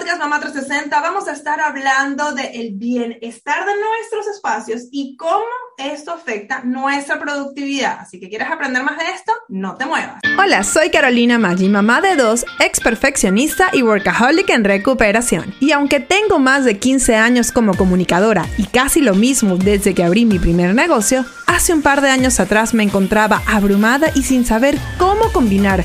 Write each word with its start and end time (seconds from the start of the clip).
podcast 0.00 0.18
Mamá 0.18 0.40
360 0.40 0.98
vamos 1.00 1.28
a 1.28 1.32
estar 1.32 1.60
hablando 1.60 2.32
del 2.32 2.48
el 2.54 2.72
bienestar 2.74 3.66
de 3.66 3.72
nuestros 3.74 4.26
espacios 4.34 4.84
y 4.90 5.14
cómo 5.16 5.44
esto 5.76 6.12
afecta 6.12 6.62
nuestra 6.64 7.20
productividad. 7.20 7.98
Así 8.00 8.18
que 8.18 8.30
quieres 8.30 8.48
aprender 8.50 8.82
más 8.82 8.96
de 8.96 9.04
esto, 9.14 9.32
no 9.48 9.76
te 9.76 9.84
muevas. 9.84 10.20
Hola, 10.38 10.62
soy 10.64 10.90
Carolina 10.90 11.38
Maggi, 11.38 11.68
mamá 11.68 12.00
de 12.00 12.16
dos, 12.16 12.46
ex 12.60 12.80
perfeccionista 12.80 13.70
y 13.74 13.82
workaholic 13.82 14.48
en 14.50 14.64
recuperación. 14.64 15.54
Y 15.60 15.72
aunque 15.72 16.00
tengo 16.00 16.38
más 16.38 16.64
de 16.64 16.78
15 16.78 17.16
años 17.16 17.52
como 17.52 17.74
comunicadora 17.74 18.46
y 18.56 18.64
casi 18.64 19.02
lo 19.02 19.14
mismo 19.14 19.56
desde 19.56 19.94
que 19.94 20.04
abrí 20.04 20.24
mi 20.24 20.38
primer 20.38 20.74
negocio, 20.74 21.26
hace 21.46 21.74
un 21.74 21.82
par 21.82 22.00
de 22.00 22.08
años 22.08 22.40
atrás 22.40 22.72
me 22.72 22.84
encontraba 22.84 23.42
abrumada 23.46 24.10
y 24.14 24.22
sin 24.22 24.46
saber 24.46 24.78
cómo 24.98 25.30
combinar 25.32 25.84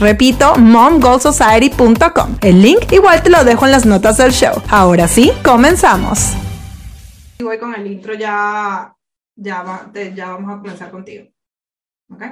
Repito, 0.00 0.56
momgoalsociety.com. 0.56 2.36
El 2.40 2.60
link 2.62 2.90
igual 2.92 3.22
te 3.22 3.30
lo 3.30 3.44
dejo 3.44 3.64
en 3.64 3.70
las 3.72 3.86
notas 3.86 4.16
del 4.16 4.32
show. 4.32 4.60
Ahora 4.68 5.06
sí, 5.06 5.30
comenzamos. 5.44 6.32
Y 7.38 7.44
voy 7.44 7.56
con 7.58 7.72
el 7.74 7.86
intro, 7.86 8.14
ya, 8.14 8.92
ya, 9.36 9.62
va, 9.62 9.88
te- 9.92 10.12
ya 10.14 10.30
vamos 10.30 10.52
a 10.52 10.58
comenzar 10.58 10.90
contigo. 10.90 11.26
¿Ok? 12.10 12.22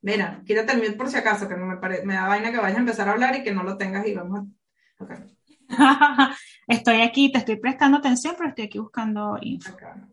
Mira, 0.00 0.40
quítate 0.46 0.72
el 0.72 0.78
mute 0.78 0.92
por 0.92 1.10
si 1.10 1.16
acaso, 1.16 1.46
que 1.46 1.56
no 1.56 1.66
me, 1.66 1.76
pare- 1.76 2.02
me 2.04 2.14
da 2.14 2.28
vaina 2.28 2.50
que 2.50 2.58
vayas 2.58 2.76
a 2.78 2.80
empezar 2.80 3.08
a 3.08 3.12
hablar 3.12 3.36
y 3.36 3.42
que 3.42 3.52
no 3.52 3.64
lo 3.64 3.76
tengas 3.76 4.06
y 4.06 4.14
vamos 4.14 4.40
a... 4.40 5.04
Ok, 5.04 5.10
Estoy 6.68 7.02
aquí, 7.02 7.30
te 7.30 7.38
estoy 7.38 7.56
prestando 7.56 7.98
atención, 7.98 8.34
pero 8.38 8.48
estoy 8.48 8.64
aquí 8.66 8.78
buscando 8.78 9.36
info. 9.42 9.72
acá. 9.74 10.08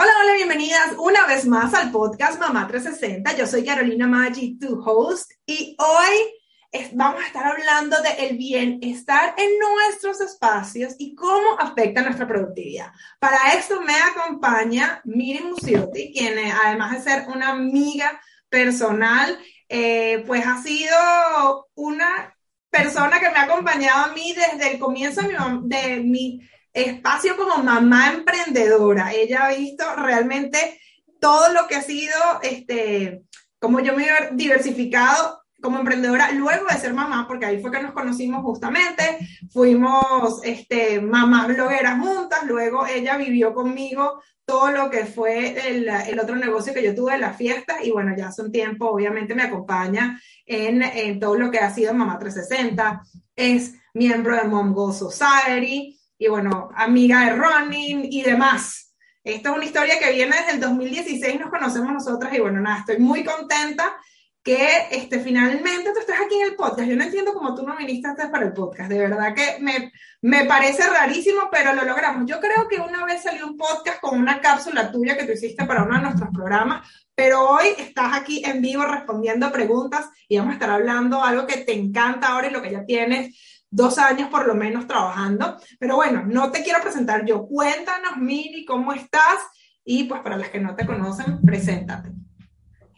Hola, 0.00 0.12
hola, 0.22 0.34
bienvenidas 0.34 0.94
una 0.96 1.26
vez 1.26 1.44
más 1.44 1.74
al 1.74 1.90
podcast 1.90 2.38
Mamá 2.38 2.68
360. 2.68 3.36
Yo 3.36 3.48
soy 3.48 3.64
Carolina 3.64 4.06
Maggi, 4.06 4.56
tu 4.56 4.80
host, 4.80 5.32
y 5.44 5.76
hoy 5.76 6.86
vamos 6.92 7.20
a 7.20 7.26
estar 7.26 7.44
hablando 7.44 7.96
del 8.00 8.36
bienestar 8.36 9.34
en 9.36 9.58
nuestros 9.58 10.20
espacios 10.20 10.94
y 10.98 11.16
cómo 11.16 11.58
afecta 11.58 12.02
nuestra 12.02 12.28
productividad. 12.28 12.92
Para 13.18 13.54
esto 13.54 13.80
me 13.80 13.94
acompaña 13.96 15.00
Miri 15.04 15.42
Musiotti, 15.42 16.12
quien 16.12 16.38
eh, 16.38 16.52
además 16.64 16.92
de 16.92 17.10
ser 17.10 17.26
una 17.26 17.48
amiga 17.48 18.20
personal, 18.48 19.36
eh, 19.68 20.22
pues 20.28 20.46
ha 20.46 20.62
sido 20.62 21.66
una 21.74 22.36
persona 22.70 23.18
que 23.18 23.30
me 23.30 23.38
ha 23.38 23.42
acompañado 23.42 24.04
a 24.04 24.14
mí 24.14 24.32
desde 24.32 24.74
el 24.74 24.78
comienzo 24.78 25.22
de 25.22 25.34
de 25.62 25.96
mi 26.04 26.40
espacio 26.82 27.36
como 27.36 27.62
mamá 27.62 28.12
emprendedora. 28.12 29.12
Ella 29.12 29.46
ha 29.46 29.54
visto 29.54 29.84
realmente 29.96 30.80
todo 31.20 31.52
lo 31.52 31.66
que 31.66 31.76
ha 31.76 31.82
sido, 31.82 32.14
este, 32.42 33.22
como 33.58 33.80
yo 33.80 33.94
me 33.94 34.04
he 34.04 34.10
diversificado 34.32 35.42
como 35.60 35.78
emprendedora 35.80 36.30
luego 36.32 36.66
de 36.68 36.78
ser 36.78 36.94
mamá, 36.94 37.26
porque 37.26 37.46
ahí 37.46 37.60
fue 37.60 37.72
que 37.72 37.82
nos 37.82 37.92
conocimos 37.92 38.42
justamente, 38.42 39.18
fuimos 39.50 40.40
este, 40.44 41.00
mamás 41.00 41.48
blogueras 41.48 41.98
juntas, 41.98 42.44
luego 42.46 42.86
ella 42.86 43.16
vivió 43.16 43.52
conmigo 43.52 44.22
todo 44.44 44.70
lo 44.70 44.88
que 44.88 45.04
fue 45.04 45.68
el, 45.68 45.88
el 45.88 46.20
otro 46.20 46.36
negocio 46.36 46.72
que 46.72 46.82
yo 46.82 46.94
tuve, 46.94 47.18
la 47.18 47.34
fiesta, 47.34 47.82
y 47.82 47.90
bueno, 47.90 48.14
ya 48.16 48.28
hace 48.28 48.42
un 48.42 48.52
tiempo 48.52 48.88
obviamente 48.88 49.34
me 49.34 49.42
acompaña 49.42 50.20
en, 50.46 50.82
en 50.82 51.18
todo 51.18 51.36
lo 51.36 51.50
que 51.50 51.58
ha 51.58 51.74
sido 51.74 51.92
Mamá 51.92 52.18
360, 52.18 53.02
es 53.36 53.74
miembro 53.94 54.36
de 54.36 54.44
Mom 54.44 54.72
Go 54.72 54.92
Society, 54.92 55.97
y 56.18 56.26
bueno, 56.26 56.68
amiga 56.74 57.24
de 57.24 57.36
running 57.36 58.08
y 58.10 58.22
demás. 58.22 58.96
Esta 59.22 59.50
es 59.50 59.56
una 59.56 59.64
historia 59.64 59.98
que 59.98 60.12
viene 60.12 60.36
desde 60.36 60.52
el 60.52 60.60
2016, 60.60 61.38
nos 61.38 61.50
conocemos 61.50 61.92
nosotras 61.92 62.32
y 62.34 62.40
bueno, 62.40 62.60
nada, 62.60 62.80
estoy 62.80 62.98
muy 62.98 63.24
contenta 63.24 63.96
que 64.42 64.88
este, 64.90 65.20
finalmente 65.20 65.92
tú 65.92 66.00
estés 66.00 66.18
aquí 66.18 66.36
en 66.36 66.48
el 66.48 66.56
podcast. 66.56 66.88
Yo 66.88 66.96
no 66.96 67.04
entiendo 67.04 67.34
cómo 67.34 67.54
tú 67.54 67.66
no 67.66 67.76
viniste 67.76 68.08
antes 68.08 68.28
para 68.28 68.46
el 68.46 68.52
podcast, 68.52 68.88
de 68.88 68.98
verdad 68.98 69.34
que 69.34 69.58
me, 69.60 69.92
me 70.22 70.44
parece 70.46 70.88
rarísimo, 70.88 71.48
pero 71.52 71.74
lo 71.74 71.84
logramos. 71.84 72.28
Yo 72.28 72.40
creo 72.40 72.66
que 72.68 72.80
una 72.80 73.04
vez 73.04 73.22
salió 73.22 73.46
un 73.46 73.56
podcast 73.56 74.00
con 74.00 74.18
una 74.18 74.40
cápsula 74.40 74.90
tuya 74.90 75.16
que 75.16 75.24
tú 75.24 75.32
hiciste 75.32 75.66
para 75.66 75.82
uno 75.82 75.96
de 75.96 76.02
nuestros 76.02 76.30
programas, 76.32 76.88
pero 77.14 77.48
hoy 77.50 77.66
estás 77.76 78.16
aquí 78.16 78.42
en 78.44 78.62
vivo 78.62 78.86
respondiendo 78.86 79.52
preguntas 79.52 80.08
y 80.28 80.38
vamos 80.38 80.52
a 80.52 80.54
estar 80.54 80.70
hablando 80.70 81.22
algo 81.22 81.46
que 81.46 81.58
te 81.58 81.74
encanta 81.74 82.28
ahora 82.28 82.48
y 82.48 82.52
lo 82.52 82.62
que 82.62 82.72
ya 82.72 82.86
tienes 82.86 83.36
dos 83.70 83.98
años 83.98 84.28
por 84.28 84.46
lo 84.46 84.54
menos 84.54 84.86
trabajando. 84.86 85.56
Pero 85.78 85.96
bueno, 85.96 86.24
no 86.26 86.50
te 86.50 86.62
quiero 86.62 86.80
presentar 86.80 87.24
yo. 87.24 87.46
Cuéntanos, 87.46 88.16
Miri, 88.16 88.64
cómo 88.64 88.92
estás 88.92 89.38
y 89.84 90.04
pues 90.04 90.20
para 90.20 90.36
las 90.36 90.50
que 90.50 90.60
no 90.60 90.74
te 90.74 90.86
conocen, 90.86 91.40
preséntate. 91.42 92.10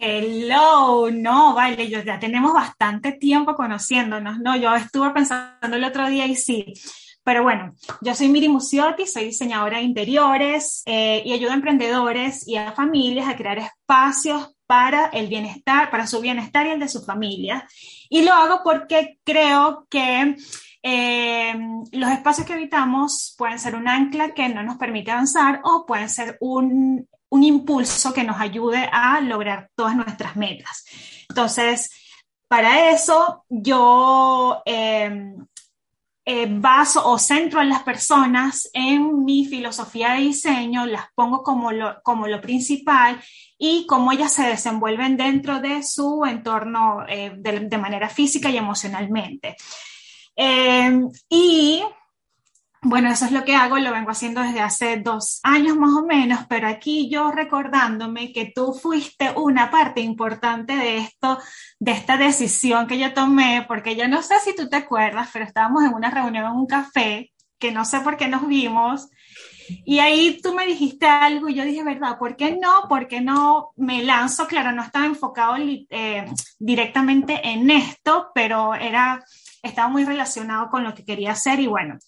Hello, 0.03 1.11
no, 1.11 1.55
vale, 1.55 1.89
yo 1.89 2.03
ya 2.03 2.19
tenemos 2.19 2.55
bastante 2.55 3.13
tiempo 3.13 3.55
conociéndonos, 3.55 4.39
¿no? 4.39 4.57
Yo 4.57 4.75
estuve 4.75 5.11
pensando 5.11 5.77
el 5.77 5.85
otro 5.85 6.09
día 6.09 6.27
y 6.27 6.35
sí. 6.35 6.73
Pero 7.23 7.43
bueno, 7.43 7.75
yo 8.01 8.15
soy 8.15 8.29
Miri 8.29 8.49
Musiotti, 8.49 9.07
soy 9.07 9.27
diseñadora 9.27 9.77
de 9.77 9.85
interiores 9.85 10.83
eh, 10.87 11.23
y 11.25 11.33
ayudo 11.33 11.51
a 11.51 11.55
emprendedores 11.55 12.49
y 12.49 12.57
a 12.57 12.73
familias 12.73 13.29
a 13.29 13.37
crear 13.37 13.59
espacios 13.59 14.57
para 14.67 15.07
el 15.09 15.29
bienestar, 15.29 15.91
para 15.91 16.07
su 16.07 16.21
bienestar 16.21 16.67
y 16.67 16.71
el 16.71 16.81
de 16.81 16.89
su 16.89 17.05
familia. 17.05 17.69
Y 18.11 18.23
lo 18.23 18.35
hago 18.35 18.61
porque 18.63 19.19
creo 19.25 19.87
que 19.89 20.37
eh, 20.83 21.55
los 21.93 22.11
espacios 22.11 22.47
que 22.47 22.53
habitamos 22.53 23.35
pueden 23.39 23.59
ser 23.59 23.75
un 23.75 23.89
ancla 23.89 24.35
que 24.35 24.49
no 24.49 24.63
nos 24.63 24.77
permite 24.77 25.13
avanzar 25.13 25.61
o 25.65 25.87
pueden 25.87 26.11
ser 26.11 26.37
un, 26.41 27.09
un 27.31 27.43
impulso 27.45 28.13
que 28.13 28.25
nos 28.25 28.41
ayude 28.41 28.89
a 28.93 29.21
lograr 29.21 29.71
todas 29.75 29.97
nuestras 29.97 30.37
metas. 30.37 30.85
Entonces, 31.29 31.91
para 32.49 32.91
eso 32.91 33.45
yo 33.49 34.61
eh, 34.67 35.35
eh, 36.25 36.47
baso 36.49 37.07
o 37.09 37.19
centro 37.19 37.61
a 37.61 37.65
las 37.65 37.83
personas 37.83 38.69
en 38.73 39.25
mi 39.25 39.47
filosofía 39.47 40.13
de 40.13 40.21
diseño, 40.21 40.87
las 40.87 41.07
pongo 41.15 41.43
como 41.43 41.73
lo, 41.73 42.01
como 42.03 42.27
lo 42.27 42.41
principal 42.41 43.21
y 43.59 43.87
cómo 43.87 44.13
ellas 44.13 44.33
se 44.33 44.43
desenvuelven 44.43 45.17
dentro 45.17 45.61
de 45.61 45.83
su 45.83 46.25
entorno 46.27 47.05
eh, 47.09 47.33
de, 47.37 47.61
de, 47.61 47.79
manera 47.79 48.09
física 48.09 48.51
y 48.51 48.59
emocionalmente. 48.59 49.57
Eh, 50.37 51.01
y 51.29 51.83
bueno, 52.83 53.11
eso 53.11 53.27
es 53.27 53.33
lo 53.33 53.45
que 53.45 53.55
hago, 53.55 53.79
lo 53.79 53.93
vengo 53.93 54.11
haciendo 54.11 54.41
desde 54.41 54.61
hace 54.61 54.97
dos 54.97 55.41
años 55.43 55.77
más 55.77 55.91
o 55.93 56.07
menos, 56.07 56.41
pero 56.49 56.67
aquí 56.67 57.11
yo 57.11 57.31
recordándome 57.31 58.33
que 58.33 58.53
tú 58.55 58.73
fuiste 58.73 59.33
una 59.37 59.71
parte 59.71 60.01
importante 60.01 60.75
de 60.77 60.97
esto, 60.99 61.39
de 61.79 61.93
esta 61.93 62.17
decisión 62.17 62.87
que 62.87 62.99
yo 62.99 63.13
tomé, 63.13 63.67
porque 63.69 63.97
yo 63.97 64.09
no 64.09 64.23
sé 64.23 64.37
si 64.43 64.57
tú 64.57 64.69
te 64.69 64.77
acuerdas, 64.77 65.29
pero 65.31 65.45
estábamos 65.45 65.85
en 65.85 65.93
una 65.93 66.11
reunión 66.11 66.47
en 66.47 66.53
un 66.53 66.67
café 66.67 67.33
que 67.59 67.71
no 67.71 67.85
sé 67.85 68.01
por 68.01 68.17
qué 68.17 68.29
nos 68.29 68.49
vimos. 68.49 69.11
Y 69.85 69.99
ahí 69.99 70.41
tú 70.43 70.55
me 70.55 70.67
dijiste 70.67 71.07
algo 71.07 71.49
y 71.49 71.55
yo 71.55 71.65
dije, 71.65 71.85
¿verdad? 71.85 72.19
¿Por 72.19 72.35
qué 72.35 72.57
no? 72.61 72.89
¿Por 72.89 73.07
qué 73.07 73.21
no 73.21 73.71
me 73.77 74.03
lanzo? 74.03 74.49
Claro, 74.49 74.73
no 74.73 74.83
estaba 74.83 75.05
enfocado 75.05 75.57
eh, 75.59 76.25
directamente 76.59 77.41
en 77.47 77.71
esto, 77.71 78.31
pero 78.35 78.75
era, 78.75 79.23
estaba 79.63 79.89
muy 79.89 80.05
relacionado 80.05 80.71
con 80.71 80.83
lo 80.83 80.95
que 80.95 81.05
quería 81.05 81.33
hacer 81.33 81.61
y 81.61 81.67
bueno, 81.67 81.99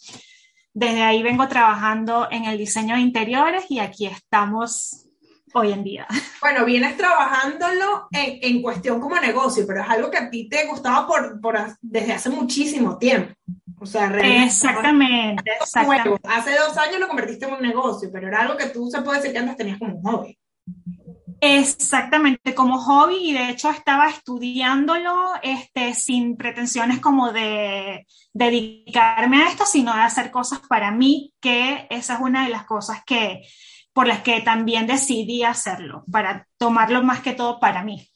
desde 0.75 1.03
ahí 1.03 1.23
vengo 1.23 1.49
trabajando 1.49 2.29
en 2.31 2.45
el 2.45 2.59
diseño 2.59 2.95
de 2.95 3.03
interiores 3.03 3.65
y 3.69 3.79
aquí 3.79 4.07
estamos 4.07 5.07
hoy 5.55 5.73
en 5.73 5.85
día. 5.85 6.07
Bueno, 6.41 6.65
vienes 6.65 6.97
trabajándolo 6.97 8.09
en, 8.11 8.39
en 8.43 8.63
cuestión 8.63 9.01
como 9.01 9.19
negocio, 9.21 9.65
pero 9.67 9.83
es 9.83 9.89
algo 9.89 10.11
que 10.11 10.19
a 10.19 10.31
ti 10.31 10.49
te 10.49 10.67
gustaba 10.67 11.07
por, 11.07 11.41
por 11.41 11.59
desde 11.81 12.13
hace 12.13 12.31
muchísimo 12.31 12.99
tiempo. 12.99 13.35
O 13.79 13.87
sea, 13.87 14.09
realmente. 14.09 14.45
Exactamente, 14.45 15.51
exactamente. 15.61 16.29
hace 16.29 16.57
dos 16.57 16.77
años 16.79 17.01
lo 17.01 17.09
convertiste 17.09 17.47
en 17.47 17.55
un 17.55 17.63
negocio, 17.63 18.11
pero 18.13 18.29
era 18.29 18.43
algo 18.43 18.57
que 18.57 18.67
tú 18.67 18.89
se 18.91 19.03
puede 19.03 19.19
decir 19.19 19.33
que 19.33 19.39
antes 19.39 19.57
tenías 19.57 19.79
como 19.79 19.97
un 19.97 20.03
hobby. 20.03 20.39
Exactamente, 21.45 22.55
como 22.55 22.79
hobby 22.79 23.31
y 23.31 23.33
de 23.33 23.51
hecho 23.51 23.69
estaba 23.69 24.09
estudiándolo 24.09 25.33
este, 25.43 25.93
sin 25.93 26.37
pretensiones 26.37 27.01
como 27.01 27.33
de 27.33 28.07
dedicarme 28.33 29.43
a 29.43 29.49
esto, 29.49 29.67
sino 29.67 29.93
de 29.93 30.03
hacer 30.03 30.31
cosas 30.31 30.61
para 30.69 30.93
mí, 30.93 31.35
que 31.41 31.89
esa 31.91 32.15
es 32.15 32.21
una 32.21 32.45
de 32.45 32.51
las 32.51 32.65
cosas 32.65 33.03
que, 33.05 33.43
por 33.93 34.07
las 34.07 34.23
que 34.23 34.41
también 34.43 34.87
decidí 34.87 35.43
hacerlo, 35.43 36.05
para 36.13 36.47
tomarlo 36.59 37.03
más 37.03 37.23
que 37.23 37.33
todo 37.33 37.59
para 37.59 37.83
mí. 37.83 38.09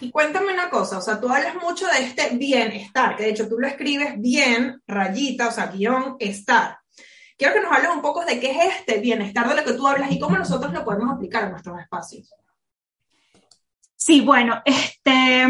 Y 0.00 0.10
cuéntame 0.10 0.54
una 0.54 0.70
cosa, 0.70 0.96
o 0.96 1.02
sea, 1.02 1.20
tú 1.20 1.28
hablas 1.28 1.56
mucho 1.56 1.86
de 1.88 2.04
este 2.04 2.38
bienestar, 2.38 3.16
que 3.16 3.24
de 3.24 3.30
hecho 3.32 3.50
tú 3.50 3.58
lo 3.58 3.66
escribes 3.66 4.18
bien, 4.18 4.80
rayita, 4.86 5.48
o 5.48 5.52
sea, 5.52 5.66
guion, 5.66 6.16
estar. 6.20 6.78
Quiero 7.36 7.52
que 7.52 7.60
nos 7.60 7.70
hables 7.70 7.90
un 7.90 8.00
poco 8.00 8.24
de 8.24 8.40
qué 8.40 8.50
es 8.52 8.76
este 8.78 8.98
bienestar 8.98 9.46
de 9.46 9.56
lo 9.56 9.62
que 9.62 9.74
tú 9.74 9.86
hablas 9.86 10.10
y 10.10 10.18
cómo 10.18 10.38
nosotros 10.38 10.72
lo 10.72 10.86
podemos 10.86 11.14
aplicar 11.14 11.44
en 11.44 11.50
nuestros 11.50 11.78
espacios. 11.78 12.34
Sí, 14.06 14.20
bueno, 14.20 14.62
este, 14.64 15.42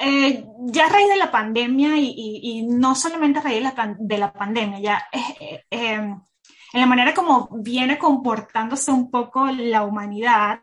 eh, 0.00 0.44
ya 0.66 0.86
a 0.86 0.88
raíz 0.90 1.08
de 1.08 1.16
la 1.16 1.30
pandemia 1.30 1.96
y, 1.96 2.66
no 2.68 2.94
solamente 2.94 3.38
a 3.38 3.42
raíz 3.42 3.64
de 4.00 4.18
la, 4.18 4.30
pandemia, 4.30 4.80
ya 4.80 5.02
eh, 5.10 5.64
eh, 5.70 5.94
en 5.94 6.80
la 6.80 6.84
manera 6.84 7.14
como 7.14 7.48
viene 7.62 7.96
comportándose 7.96 8.90
un 8.90 9.10
poco 9.10 9.46
la 9.46 9.84
humanidad, 9.84 10.60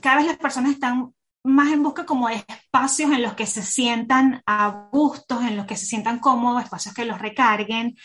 cada 0.00 0.16
vez 0.16 0.26
las 0.26 0.38
personas 0.38 0.72
están 0.72 1.12
más 1.44 1.70
en 1.70 1.82
busca 1.82 2.06
como 2.06 2.28
de 2.28 2.36
espacios 2.36 3.12
en 3.12 3.20
los 3.20 3.34
que 3.34 3.44
se 3.44 3.62
sientan 3.62 4.42
a 4.46 4.88
gustos, 4.90 5.42
en 5.42 5.58
los 5.58 5.66
que 5.66 5.76
se 5.76 5.84
sientan 5.84 6.20
cómodos, 6.20 6.64
espacios 6.64 6.94
que 6.94 7.04
los 7.04 7.20
recarguen, 7.20 7.98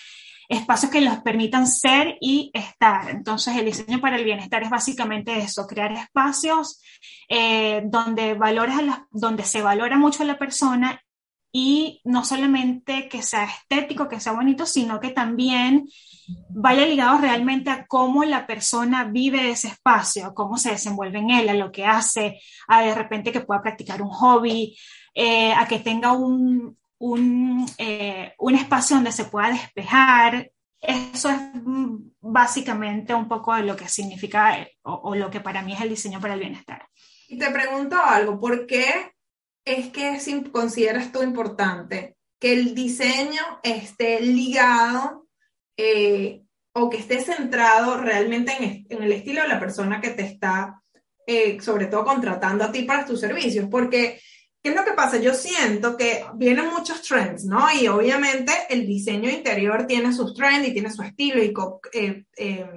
espacios 0.53 0.91
que 0.91 1.01
los 1.01 1.17
permitan 1.19 1.67
ser 1.67 2.17
y 2.21 2.51
estar. 2.53 3.09
Entonces, 3.09 3.55
el 3.57 3.65
diseño 3.65 3.99
para 3.99 4.17
el 4.17 4.25
bienestar 4.25 4.63
es 4.63 4.69
básicamente 4.69 5.37
eso, 5.37 5.67
crear 5.67 5.91
espacios 5.91 6.81
eh, 7.29 7.83
donde, 7.85 8.37
donde 9.11 9.43
se 9.43 9.61
valora 9.61 9.97
mucho 9.97 10.23
a 10.23 10.25
la 10.25 10.37
persona 10.37 11.01
y 11.51 12.01
no 12.03 12.25
solamente 12.25 13.07
que 13.07 13.21
sea 13.21 13.43
estético, 13.43 14.09
que 14.09 14.19
sea 14.19 14.33
bonito, 14.33 14.65
sino 14.65 14.99
que 14.99 15.11
también 15.11 15.87
vaya 16.49 16.85
ligado 16.85 17.19
realmente 17.19 17.69
a 17.69 17.85
cómo 17.85 18.23
la 18.23 18.47
persona 18.47 19.03
vive 19.03 19.51
ese 19.51 19.67
espacio, 19.67 20.33
cómo 20.33 20.57
se 20.57 20.71
desenvuelve 20.71 21.19
en 21.19 21.29
él, 21.29 21.49
a 21.49 21.53
lo 21.53 21.71
que 21.71 21.85
hace, 21.85 22.39
a 22.67 22.81
de 22.81 22.95
repente 22.95 23.31
que 23.31 23.41
pueda 23.41 23.61
practicar 23.61 24.01
un 24.01 24.09
hobby, 24.09 24.75
eh, 25.13 25.53
a 25.53 25.67
que 25.67 25.79
tenga 25.79 26.13
un, 26.13 26.75
un, 27.03 27.65
eh, 27.77 28.33
un 28.39 28.55
espacio 28.55 28.95
donde 28.95 29.11
se 29.11 29.25
pueda 29.25 29.49
despejar. 29.49 30.49
Eso 30.79 31.29
es 31.29 31.37
básicamente 32.21 33.13
un 33.13 33.27
poco 33.27 33.53
de 33.53 33.63
lo 33.63 33.75
que 33.75 33.89
significa 33.89 34.65
o, 34.83 35.13
lo 35.13 35.29
que 35.29 35.41
para 35.41 35.61
mí 35.61 35.73
es 35.73 35.81
el 35.81 35.89
diseño 35.89 36.21
para 36.21 36.35
el 36.35 36.39
bienestar. 36.39 36.87
Y 37.27 37.37
te 37.37 37.51
pregunto 37.51 37.97
algo, 37.97 38.39
¿por 38.39 38.65
qué 38.65 39.11
es 39.65 39.89
que 39.89 40.17
consideras 40.51 41.11
tú 41.11 41.21
importante 41.21 42.15
que 42.39 42.53
el 42.53 42.73
diseño 42.73 43.41
esté 43.63 44.21
ligado 44.21 45.27
eh, 45.75 46.41
o 46.73 46.89
que 46.89 46.97
esté 46.97 47.21
centrado 47.21 47.97
realmente 47.97 48.85
en, 48.89 49.03
el 49.03 49.11
estilo 49.11 49.41
de 49.41 49.49
la 49.49 49.59
persona 49.59 49.99
que 49.99 50.11
te 50.11 50.23
está, 50.23 50.81
eh, 51.27 51.59
sobre 51.61 51.87
todo, 51.87 52.05
contratando 52.05 52.63
a 52.63 52.71
ti 52.71 52.83
para 52.83 53.05
tus 53.05 53.19
servicios? 53.19 53.67
Porque 53.69 54.19
¿Qué 54.63 54.69
es 54.69 54.75
lo 54.75 54.85
que 54.85 54.93
pasa? 54.93 55.17
Yo 55.17 55.33
siento 55.33 55.97
que 55.97 56.23
vienen 56.35 56.69
muchos 56.69 57.01
trends, 57.01 57.43
¿no? 57.43 57.67
Y 57.77 57.89
obviamente 57.89 58.53
el 58.69 58.87
diseño 58.87 59.29
interior 59.29 59.85
tiene 59.85 60.13
sus 60.13 60.33
trends 60.33 60.69
y 60.69 60.71
tiene 60.71 60.89
su 60.89 61.03
estilo 61.03 61.43
y 61.43 61.53
eh, 61.91 62.23
eh, 62.37 62.69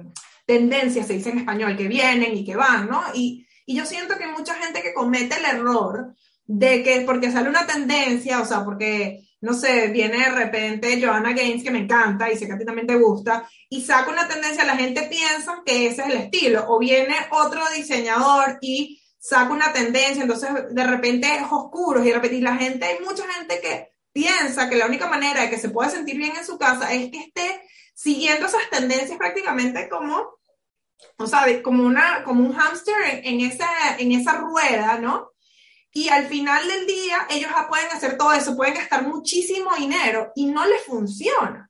tendencias, 0.45 1.07
se 1.07 1.13
dice 1.13 1.29
en 1.29 1.39
español, 1.39 1.77
que 1.77 1.87
vienen 1.87 2.35
y 2.35 2.43
que 2.43 2.57
van, 2.57 2.89
¿no? 2.89 3.01
Y, 3.13 3.47
y 3.65 3.77
yo 3.77 3.85
siento 3.85 4.17
que 4.17 4.25
hay 4.25 4.31
mucha 4.31 4.55
gente 4.55 4.81
que 4.81 4.93
comete 4.93 5.37
el 5.37 5.45
error 5.45 6.13
de 6.45 6.83
que 6.83 7.01
porque 7.05 7.31
sale 7.31 7.47
una 7.47 7.65
tendencia, 7.65 8.41
o 8.41 8.45
sea, 8.45 8.65
porque, 8.65 9.25
no 9.39 9.53
sé, 9.53 9.87
viene 9.87 10.17
de 10.17 10.31
repente 10.31 11.01
Joanna 11.01 11.31
Gaines, 11.31 11.63
que 11.63 11.71
me 11.71 11.79
encanta 11.79 12.29
y 12.29 12.37
sé 12.37 12.47
que 12.47 12.53
a 12.53 12.57
ti 12.57 12.65
también 12.65 12.87
te 12.87 12.95
gusta, 12.95 13.47
y 13.69 13.81
saca 13.81 14.11
una 14.11 14.27
tendencia, 14.27 14.65
la 14.65 14.75
gente 14.75 15.03
piensa 15.03 15.61
que 15.65 15.87
ese 15.87 16.01
es 16.01 16.07
el 16.09 16.17
estilo, 16.17 16.65
o 16.67 16.79
viene 16.79 17.15
otro 17.31 17.61
diseñador 17.73 18.57
y 18.59 19.01
saca 19.27 19.51
una 19.51 19.73
tendencia, 19.73 20.21
entonces 20.21 20.49
de 20.69 20.83
repente 20.85 21.27
es 21.27 21.43
oscuro 21.51 22.01
y 22.01 22.07
de 22.07 22.13
repente 22.13 22.39
la 22.39 22.55
gente, 22.55 22.85
hay 22.85 22.99
mucha 23.03 23.29
gente 23.29 23.59
que 23.59 23.91
piensa 24.13 24.69
que 24.69 24.77
la 24.77 24.85
única 24.85 25.07
manera 25.07 25.41
de 25.41 25.49
que 25.49 25.59
se 25.59 25.69
pueda 25.69 25.89
sentir 25.89 26.17
bien 26.17 26.33
en 26.37 26.45
su 26.45 26.57
casa 26.57 26.93
es 26.93 27.11
que 27.11 27.19
esté 27.19 27.61
siguiendo 27.93 28.45
esas 28.45 28.69
tendencias 28.69 29.17
prácticamente 29.17 29.89
como, 29.89 30.39
o 31.17 31.27
sea, 31.27 31.61
como, 31.61 31.83
una, 31.83 32.23
como 32.23 32.41
un 32.41 32.53
hámster 32.53 32.95
en, 33.23 33.41
esa, 33.41 33.67
en 33.97 34.13
esa 34.13 34.37
rueda, 34.37 34.97
¿no? 34.97 35.31
Y 35.91 36.07
al 36.07 36.27
final 36.27 36.65
del 36.65 36.87
día 36.87 37.27
ellos 37.29 37.51
ya 37.53 37.67
pueden 37.67 37.91
hacer 37.91 38.17
todo 38.17 38.31
eso, 38.31 38.55
pueden 38.55 38.75
gastar 38.75 39.05
muchísimo 39.05 39.75
dinero 39.75 40.31
y 40.35 40.45
no 40.45 40.65
les 40.65 40.83
funciona. 40.85 41.69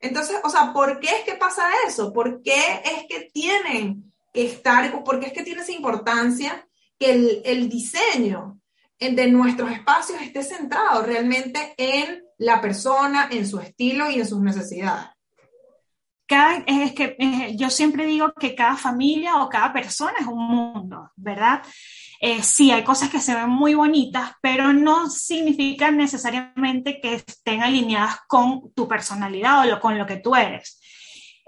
Entonces, 0.00 0.36
o 0.44 0.50
sea, 0.50 0.74
¿por 0.74 1.00
qué 1.00 1.08
es 1.16 1.24
que 1.24 1.34
pasa 1.34 1.66
eso? 1.86 2.12
¿Por 2.12 2.42
qué 2.42 2.82
es 2.84 3.06
que 3.08 3.30
tienen 3.32 4.12
que 4.34 4.44
estar, 4.44 5.02
por 5.02 5.18
qué 5.18 5.28
es 5.28 5.32
que 5.32 5.44
tiene 5.44 5.62
esa 5.62 5.72
importancia 5.72 6.66
que 7.00 7.42
el, 7.44 7.68
diseño 7.70 8.60
de 8.98 9.26
nuestros 9.28 9.72
espacios 9.72 10.20
esté 10.20 10.42
centrado 10.42 11.02
realmente 11.02 11.74
en 11.78 12.22
la 12.36 12.60
persona, 12.60 13.28
en 13.30 13.48
su 13.48 13.58
estilo 13.58 14.10
y 14.10 14.16
en 14.16 14.26
sus 14.26 14.40
necesidades. 14.40 15.06
Cada, 16.26 16.58
es 16.66 16.92
que 16.92 17.16
yo 17.56 17.70
siempre 17.70 18.04
digo 18.06 18.32
que 18.38 18.54
cada 18.54 18.76
familia 18.76 19.42
o 19.42 19.48
cada 19.48 19.72
persona 19.72 20.14
es 20.20 20.26
un 20.26 20.46
mundo, 20.46 21.10
¿verdad? 21.16 21.62
Eh, 22.20 22.42
sí, 22.42 22.70
hay 22.70 22.84
cosas 22.84 23.08
que 23.08 23.18
se 23.18 23.34
ven 23.34 23.48
muy 23.48 23.74
bonitas, 23.74 24.32
pero 24.42 24.74
no 24.74 25.08
significan 25.08 25.96
necesariamente 25.96 27.00
que 27.00 27.14
estén 27.14 27.62
alineadas 27.62 28.18
con 28.28 28.72
tu 28.74 28.86
personalidad 28.86 29.62
o 29.62 29.64
lo, 29.64 29.80
con 29.80 29.98
lo 29.98 30.06
que 30.06 30.18
tú 30.18 30.36
eres. 30.36 30.79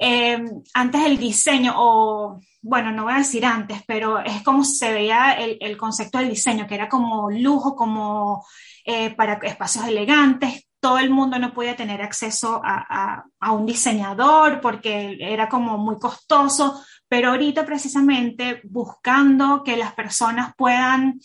Eh, 0.05 0.37
antes 0.75 1.01
el 1.05 1.17
diseño, 1.17 1.75
o 1.77 2.41
bueno, 2.61 2.91
no 2.91 3.05
voy 3.05 3.13
a 3.13 3.19
decir 3.19 3.47
antes, 3.47 3.85
pero 3.87 4.19
es 4.19 4.43
como 4.43 4.65
se 4.65 4.93
veía 4.93 5.35
el, 5.35 5.77
concepto 5.77 6.19
del 6.19 6.31
diseño, 6.31 6.67
que 6.67 6.75
era 6.75 6.89
como 6.89 7.31
lujo, 7.31 7.77
como 7.77 8.45
eh, 8.85 9.11
para 9.15 9.35
espacios 9.35 9.87
elegantes. 9.87 10.67
Todo 10.81 10.99
el 10.99 11.11
mundo 11.11 11.39
no 11.39 11.55
podía 11.55 11.77
tener 11.77 12.03
acceso 12.03 12.61
a, 12.65 13.23
un 13.53 13.65
diseñador 13.65 14.61
porque 14.61 15.19
era 15.21 15.49
como 15.49 15.79
muy 15.79 16.01
costoso, 16.01 16.83
pero 17.07 17.29
ahorita 17.29 17.65
precisamente 17.65 18.61
buscando 18.65 19.63
que 19.63 19.77
las 19.77 19.93
personas 19.93 20.53
puedan 20.57 21.21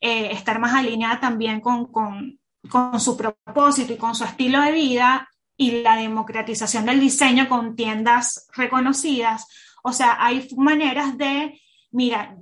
eh, 0.00 0.30
estar 0.30 0.60
más 0.60 0.74
alineadas 0.74 1.20
también 1.20 1.60
con, 1.60 1.90
con 1.90 3.00
su 3.00 3.16
propósito 3.16 3.92
y 3.92 3.96
con 3.96 4.14
su 4.14 4.22
estilo 4.22 4.60
de 4.60 4.70
vida, 4.70 5.28
y 5.60 5.82
la 5.82 5.96
democratización 5.96 6.86
del 6.86 7.00
diseño 7.00 7.46
con 7.46 7.76
tiendas 7.76 8.48
reconocidas. 8.54 9.46
O 9.82 9.92
sea, 9.92 10.16
hay 10.18 10.48
maneras 10.56 11.18
de, 11.18 11.60
mira, 11.90 12.34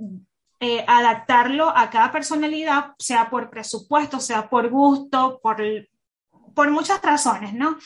eh, 0.61 0.85
adaptarlo 0.87 1.77
a 1.77 1.91
cada 1.91 2.13
personalidad, 2.13 2.93
sea 2.97 3.29
por 3.29 3.51
presupuesto, 3.51 4.21
sea 4.21 4.49
por 4.49 4.71
gusto, 4.71 5.41
por, 5.43 5.61
por 6.55 6.71
muchas 6.71 7.03
razones, 7.03 7.55
¿no? 7.55 7.77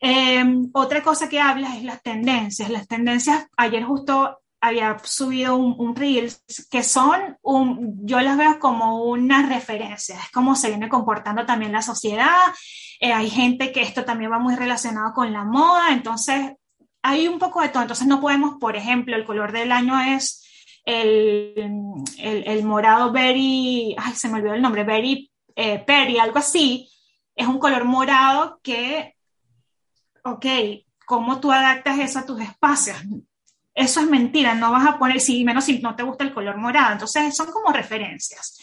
Em, 0.00 0.70
otra 0.72 1.02
cosa 1.02 1.28
que 1.28 1.38
hablas 1.38 1.76
es 1.76 1.82
las 1.82 2.02
tendencias. 2.02 2.70
Las 2.70 2.88
tendencias, 2.88 3.48
ayer 3.58 3.84
justo 3.84 4.38
había 4.66 4.96
subido 5.04 5.56
un, 5.56 5.74
un 5.78 5.96
Reels 5.96 6.44
que 6.70 6.82
son, 6.82 7.36
un, 7.42 8.06
yo 8.06 8.20
las 8.20 8.36
veo 8.36 8.58
como 8.58 9.04
una 9.04 9.46
referencia, 9.46 10.16
es 10.18 10.30
como 10.30 10.56
se 10.56 10.68
viene 10.68 10.88
comportando 10.88 11.46
también 11.46 11.72
la 11.72 11.82
sociedad. 11.82 12.36
Eh, 13.00 13.12
hay 13.12 13.30
gente 13.30 13.72
que 13.72 13.82
esto 13.82 14.04
también 14.04 14.32
va 14.32 14.38
muy 14.38 14.56
relacionado 14.56 15.12
con 15.12 15.32
la 15.32 15.44
moda, 15.44 15.92
entonces 15.92 16.52
hay 17.02 17.28
un 17.28 17.38
poco 17.38 17.60
de 17.60 17.68
todo. 17.68 17.82
Entonces 17.82 18.06
no 18.06 18.20
podemos, 18.20 18.56
por 18.58 18.76
ejemplo, 18.76 19.16
el 19.16 19.24
color 19.24 19.52
del 19.52 19.72
año 19.72 20.00
es 20.00 20.44
el, 20.84 21.54
el, 22.18 22.44
el 22.46 22.64
morado 22.64 23.12
berry, 23.12 23.94
ay, 23.98 24.14
se 24.14 24.28
me 24.28 24.38
olvidó 24.38 24.54
el 24.54 24.62
nombre, 24.62 24.84
berry 24.84 25.30
eh, 25.56 25.78
Perry, 25.78 26.18
algo 26.18 26.38
así, 26.38 26.88
es 27.34 27.46
un 27.46 27.58
color 27.58 27.84
morado 27.84 28.60
que, 28.62 29.16
ok, 30.22 30.46
¿cómo 31.06 31.40
tú 31.40 31.50
adaptas 31.50 31.98
eso 31.98 32.18
a 32.18 32.26
tus 32.26 32.40
espacios? 32.40 32.98
Eso 33.76 34.00
es 34.00 34.08
mentira, 34.08 34.54
no 34.54 34.72
vas 34.72 34.86
a 34.86 34.98
poner, 34.98 35.20
si 35.20 35.44
menos 35.44 35.64
si 35.64 35.80
no 35.80 35.94
te 35.94 36.02
gusta 36.02 36.24
el 36.24 36.32
color 36.32 36.56
morado. 36.56 36.92
Entonces, 36.92 37.36
son 37.36 37.52
como 37.52 37.72
referencias. 37.72 38.58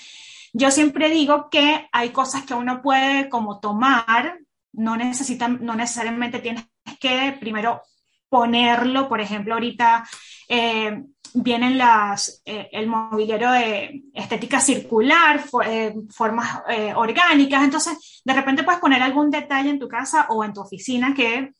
Yo 0.53 0.71
siempre 0.71 1.07
digo 1.09 1.49
que 1.51 1.87
hay 1.91 2.09
cosas 2.09 2.43
que 2.45 2.55
uno 2.55 2.81
puede 2.81 3.29
como 3.29 3.59
tomar, 3.59 4.39
no, 4.71 4.97
necesitan, 4.97 5.59
no 5.61 5.75
necesariamente 5.75 6.39
tienes 6.39 6.65
que 6.99 7.37
primero 7.39 7.83
ponerlo, 8.27 9.07
por 9.07 9.21
ejemplo, 9.21 9.53
ahorita 9.53 10.03
eh, 10.49 11.03
vienen 11.35 11.77
las, 11.77 12.41
eh, 12.45 12.69
el 12.71 12.87
mobiliario 12.87 13.51
de 13.51 14.05
estética 14.15 14.59
circular, 14.59 15.43
eh, 15.67 15.93
formas 16.09 16.63
orgánicas, 16.95 17.63
entonces 17.63 18.21
de 18.25 18.33
repente 18.33 18.63
puedes 18.63 18.81
poner 18.81 19.03
algún 19.03 19.29
detalle 19.29 19.69
en 19.69 19.77
tu 19.77 19.87
casa 19.87 20.25
o 20.29 20.43
en 20.43 20.53
tu 20.53 20.61
oficina 20.61 21.13
que 21.13 21.53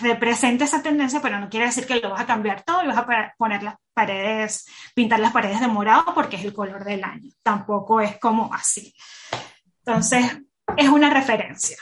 represente 0.00 0.64
esa 0.64 0.82
tendencia, 0.82 1.20
pero 1.20 1.38
no 1.38 1.48
quiere 1.48 1.66
decir 1.66 1.86
que 1.86 1.96
lo 1.96 2.10
vas 2.10 2.20
a 2.20 2.26
cambiar 2.26 2.62
todo 2.62 2.82
y 2.84 2.88
vas 2.88 2.98
a 2.98 3.34
poner 3.36 3.62
las 3.62 3.76
paredes, 3.94 4.66
pintar 4.94 5.20
las 5.20 5.32
paredes 5.32 5.60
de 5.60 5.68
morado 5.68 6.14
porque 6.14 6.36
es 6.36 6.44
el 6.44 6.52
color 6.52 6.84
del 6.84 7.04
año. 7.04 7.30
Tampoco 7.42 8.00
es 8.00 8.18
como 8.18 8.52
así. 8.52 8.94
Entonces, 9.84 10.24
es 10.76 10.88
una 10.88 11.10
referencia. 11.10 11.76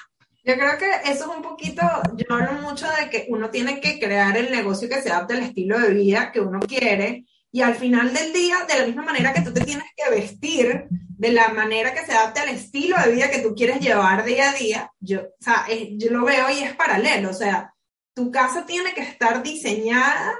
Yo 0.45 0.55
creo 0.55 0.79
que 0.79 1.11
eso 1.11 1.31
es 1.31 1.37
un 1.37 1.43
poquito, 1.43 1.83
yo 2.15 2.35
hablo 2.35 2.53
mucho 2.61 2.87
de 2.93 3.11
que 3.11 3.27
uno 3.29 3.51
tiene 3.51 3.81
que 3.81 3.99
crear 3.99 4.37
el 4.37 4.53
negocio 4.53 4.89
que 4.89 5.03
se 5.03 5.11
adapte 5.11 5.35
al 5.35 5.43
estilo 5.43 5.77
de 5.77 5.93
vida 5.93 6.31
que 6.31 6.41
uno 6.41 6.61
quiere 6.61 7.25
y 7.51 7.63
al 7.63 7.75
final 7.75 8.13
del 8.13 8.33
día, 8.33 8.59
de 8.69 8.79
la 8.79 8.87
misma 8.87 9.03
manera 9.03 9.33
que 9.33 9.41
tú 9.41 9.53
te 9.53 9.65
tienes 9.65 9.87
que 9.97 10.09
vestir, 10.11 10.87
de 10.91 11.33
la 11.33 11.49
manera 11.49 11.95
que 11.95 12.05
se 12.05 12.13
adapte 12.13 12.41
al 12.41 12.51
estilo 12.51 12.97
de 12.99 13.13
vida 13.13 13.31
que 13.31 13.41
tú 13.41 13.55
quieres 13.57 13.81
llevar 13.81 14.25
día 14.25 14.51
a 14.51 14.53
día, 14.53 14.93
yo, 15.01 15.23
o 15.23 15.41
sea, 15.43 15.67
yo 15.97 16.11
lo 16.11 16.25
veo 16.25 16.49
y 16.51 16.63
es 16.63 16.77
paralelo, 16.77 17.31
o 17.31 17.35
sea, 17.35 17.73
tu 18.17 18.31
casa 18.31 18.65
tiene 18.65 18.95
que 18.95 19.03
estar 19.03 19.43
diseñada 19.43 20.35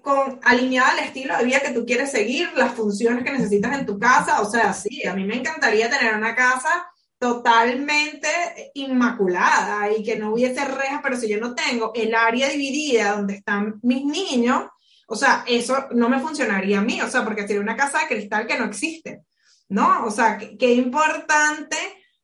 con, 0.00 0.38
alineada 0.44 0.92
al 0.92 1.00
estilo 1.00 1.36
de 1.36 1.44
vida 1.44 1.60
que 1.60 1.72
tú 1.72 1.84
quieres 1.84 2.12
seguir, 2.12 2.52
las 2.54 2.72
funciones 2.74 3.24
que 3.24 3.32
necesitas 3.32 3.76
en 3.76 3.84
tu 3.84 3.98
casa. 3.98 4.40
O 4.40 4.48
sea, 4.48 4.72
sí, 4.72 5.04
a 5.04 5.14
mí 5.14 5.24
me 5.24 5.34
encantaría 5.34 5.90
tener 5.90 6.14
una 6.14 6.36
casa 6.36 6.86
totalmente 7.18 8.28
inmaculada 8.74 9.90
y 9.92 10.04
que 10.04 10.16
no 10.16 10.32
hubiese 10.32 10.64
rejas, 10.64 11.00
pero 11.02 11.16
si 11.16 11.28
yo 11.28 11.38
no 11.38 11.52
tengo 11.52 11.90
el 11.96 12.14
área 12.14 12.48
dividida 12.48 13.16
donde 13.16 13.34
están 13.34 13.80
mis 13.82 14.04
niños, 14.04 14.66
o 15.08 15.16
sea, 15.16 15.44
eso 15.48 15.88
no 15.90 16.08
me 16.08 16.20
funcionaría 16.20 16.78
a 16.78 16.82
mí, 16.82 17.02
o 17.02 17.10
sea, 17.10 17.24
porque 17.24 17.42
sería 17.42 17.60
una 17.60 17.76
casa 17.76 17.98
de 17.98 18.06
cristal 18.06 18.46
que 18.46 18.56
no 18.56 18.66
existe, 18.66 19.24
¿no? 19.68 20.04
O 20.04 20.12
sea, 20.12 20.38
qué 20.38 20.74
importante 20.74 21.76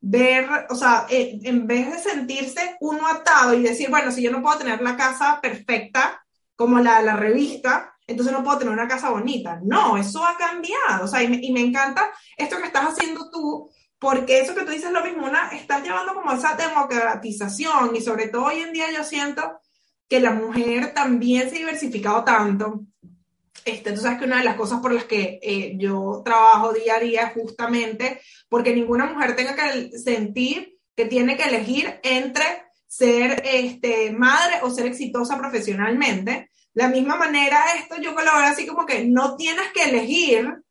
ver, 0.09 0.49
o 0.71 0.75
sea, 0.75 1.07
eh, 1.11 1.39
en 1.43 1.67
vez 1.67 1.91
de 1.91 1.99
sentirse 1.99 2.77
uno 2.81 3.07
atado 3.07 3.55
y 3.55 3.63
decir, 3.63 3.91
bueno, 3.91 4.13
si 4.13 4.23
yo 4.23 4.31
no 4.31 4.43
puedo 4.43 4.59
tener 4.59 4.81
la 4.81 4.97
casa 4.97 5.41
perfecta 5.41 6.25
como 6.55 6.79
la 6.79 7.01
de 7.01 7.07
la 7.07 7.17
revista, 7.17 7.95
entonces 8.07 8.33
no 8.33 8.45
puedo 8.45 8.59
tener 8.59 8.73
una 8.73 8.87
casa 8.87 9.11
bonita. 9.11 9.61
No, 9.65 9.97
eso 9.97 10.25
ha 10.25 10.37
cambiado, 10.37 11.05
o 11.05 11.09
sea, 11.09 11.23
y 11.23 11.29
me, 11.29 11.39
y 11.43 11.53
me 11.53 11.61
encanta 11.61 12.11
esto 12.37 12.57
que 12.59 12.67
estás 12.67 12.87
haciendo 12.87 13.31
tú, 13.31 13.69
porque 13.99 14.41
eso 14.41 14.55
que 14.55 14.65
tú 14.65 14.71
dices 14.71 14.93
lo 14.93 15.03
mismo, 15.03 15.27
una, 15.27 15.49
estás 15.49 15.83
llevando 15.83 16.15
como 16.15 16.33
esa 16.33 16.55
democratización 16.55 17.97
y 17.97 18.01
sobre 18.01 18.29
todo 18.29 18.45
hoy 18.47 18.61
en 18.61 18.73
día 18.73 18.93
yo 18.93 19.03
siento 19.03 19.61
que 20.09 20.21
la 20.21 20.31
mujer 20.31 20.95
también 20.95 21.51
se 21.51 21.57
ha 21.57 21.59
diversificado 21.59 22.23
tanto 22.23 22.83
este, 23.67 23.97
sabes 23.97 24.19
que 24.19 24.25
una 24.25 24.39
de 24.39 24.45
las 24.45 24.57
cosas 24.57 24.81
por 24.81 24.93
las 24.93 25.05
que 25.05 25.41
eh, 25.43 25.75
yo 25.77 26.23
trabajo 26.25 26.73
día 26.73 26.97
a 26.97 27.01
día 27.01 27.23
es 27.23 27.33
justamente 27.35 28.21
porque 28.49 28.75
ninguna 28.75 29.07
mujer 29.07 29.35
tenga 29.35 29.55
que 29.55 29.99
sentir 29.99 30.79
que 30.95 31.07
tiene 31.07 31.37
que 31.37 31.45
elegir 31.45 32.01
entre 32.03 32.45
ser 32.87 33.43
este, 33.45 34.13
madre 34.13 34.61
o 34.63 34.71
ser 34.71 34.87
exitosa 34.87 35.37
profesionalmente. 35.37 36.51
La 36.75 36.89
misma 36.89 37.17
manera, 37.17 37.65
esto 37.79 37.97
yo 38.01 38.15
colaboro 38.15 38.47
así 38.47 38.67
como 38.67 38.87
que 38.87 39.05
no 39.05 39.37
tienes 39.37 39.73
que 39.73 39.85
elegir 39.85 40.63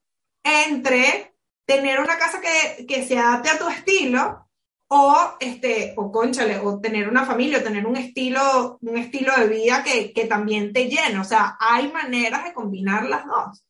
entre 0.44 1.36
tener 1.66 2.00
una 2.00 2.18
casa 2.18 2.40
que, 2.40 2.86
que 2.86 3.06
se 3.06 3.18
adapte 3.18 3.50
a 3.50 3.60
tu 3.60 3.68
estilo 3.68 4.45
o 4.88 5.36
este 5.39 5.94
o 5.98 6.12
conchale 6.12 6.60
o 6.60 6.80
tener 6.80 7.10
una 7.10 7.25
familia 7.25 7.60
o 7.60 7.63
tener 7.63 7.86
un 7.86 7.98
estilo 7.98 8.77
un 8.82 8.98
estilo 8.98 9.34
de 9.38 9.48
vida 9.48 9.84
que, 9.84 10.13
que 10.13 10.25
también 10.25 10.74
te 10.74 10.88
llene 10.88 11.20
o 11.20 11.24
sea 11.24 11.58
hay 11.60 11.92
maneras 11.92 12.44
de 12.46 12.54
combinar 12.54 13.06
las 13.06 13.25
dos 13.25 13.65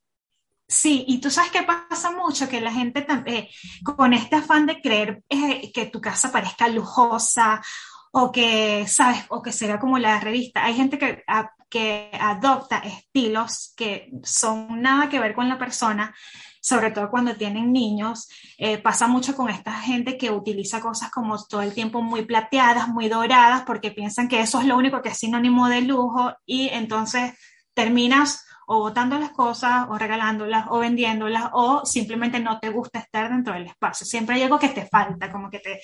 Sí, 0.68 1.04
y 1.06 1.20
tú 1.20 1.30
sabes 1.30 1.52
que 1.52 1.62
pasa 1.62 2.10
mucho 2.10 2.48
que 2.48 2.60
la 2.60 2.72
gente 2.72 3.06
eh, 3.26 3.48
con 3.84 4.12
este 4.12 4.36
afán 4.36 4.66
de 4.66 4.80
creer 4.80 5.22
eh, 5.28 5.70
que 5.72 5.86
tu 5.86 6.00
casa 6.00 6.32
parezca 6.32 6.66
lujosa 6.66 7.62
o 8.10 8.32
que, 8.32 8.84
¿sabes? 8.88 9.24
O 9.28 9.42
que 9.42 9.52
sea 9.52 9.78
como 9.78 9.96
la 9.98 10.18
revista. 10.18 10.64
Hay 10.64 10.74
gente 10.74 10.98
que, 10.98 11.22
que 11.68 12.10
adopta 12.20 12.78
estilos 12.78 13.74
que 13.76 14.10
son 14.24 14.82
nada 14.82 15.08
que 15.08 15.20
ver 15.20 15.34
con 15.34 15.48
la 15.48 15.58
persona 15.58 16.14
sobre 16.66 16.90
todo 16.90 17.08
cuando 17.10 17.36
tienen 17.36 17.72
niños. 17.72 18.28
Eh, 18.58 18.78
pasa 18.78 19.06
mucho 19.06 19.36
con 19.36 19.48
esta 19.48 19.70
gente 19.72 20.18
que 20.18 20.32
utiliza 20.32 20.80
cosas 20.80 21.12
como 21.12 21.40
todo 21.44 21.62
el 21.62 21.72
tiempo 21.72 22.02
muy 22.02 22.24
plateadas, 22.24 22.88
muy 22.88 23.08
doradas, 23.08 23.62
porque 23.64 23.92
piensan 23.92 24.26
que 24.26 24.40
eso 24.40 24.58
es 24.58 24.66
lo 24.66 24.76
único 24.76 25.00
que 25.00 25.10
es 25.10 25.18
sinónimo 25.18 25.68
de 25.68 25.82
lujo 25.82 26.34
y 26.44 26.68
entonces 26.70 27.34
terminas 27.72 28.44
o 28.66 28.80
botando 28.80 29.16
las 29.16 29.30
cosas, 29.30 29.86
o 29.88 29.96
regalándolas, 29.96 30.66
o 30.70 30.80
vendiéndolas, 30.80 31.50
o 31.52 31.86
simplemente 31.86 32.40
no 32.40 32.58
te 32.58 32.70
gusta 32.70 32.98
estar 32.98 33.30
dentro 33.30 33.54
del 33.54 33.68
espacio. 33.68 34.04
Siempre 34.04 34.34
hay 34.34 34.42
algo 34.42 34.58
que 34.58 34.70
te 34.70 34.86
falta, 34.86 35.30
como 35.30 35.48
que 35.48 35.60
te 35.60 35.80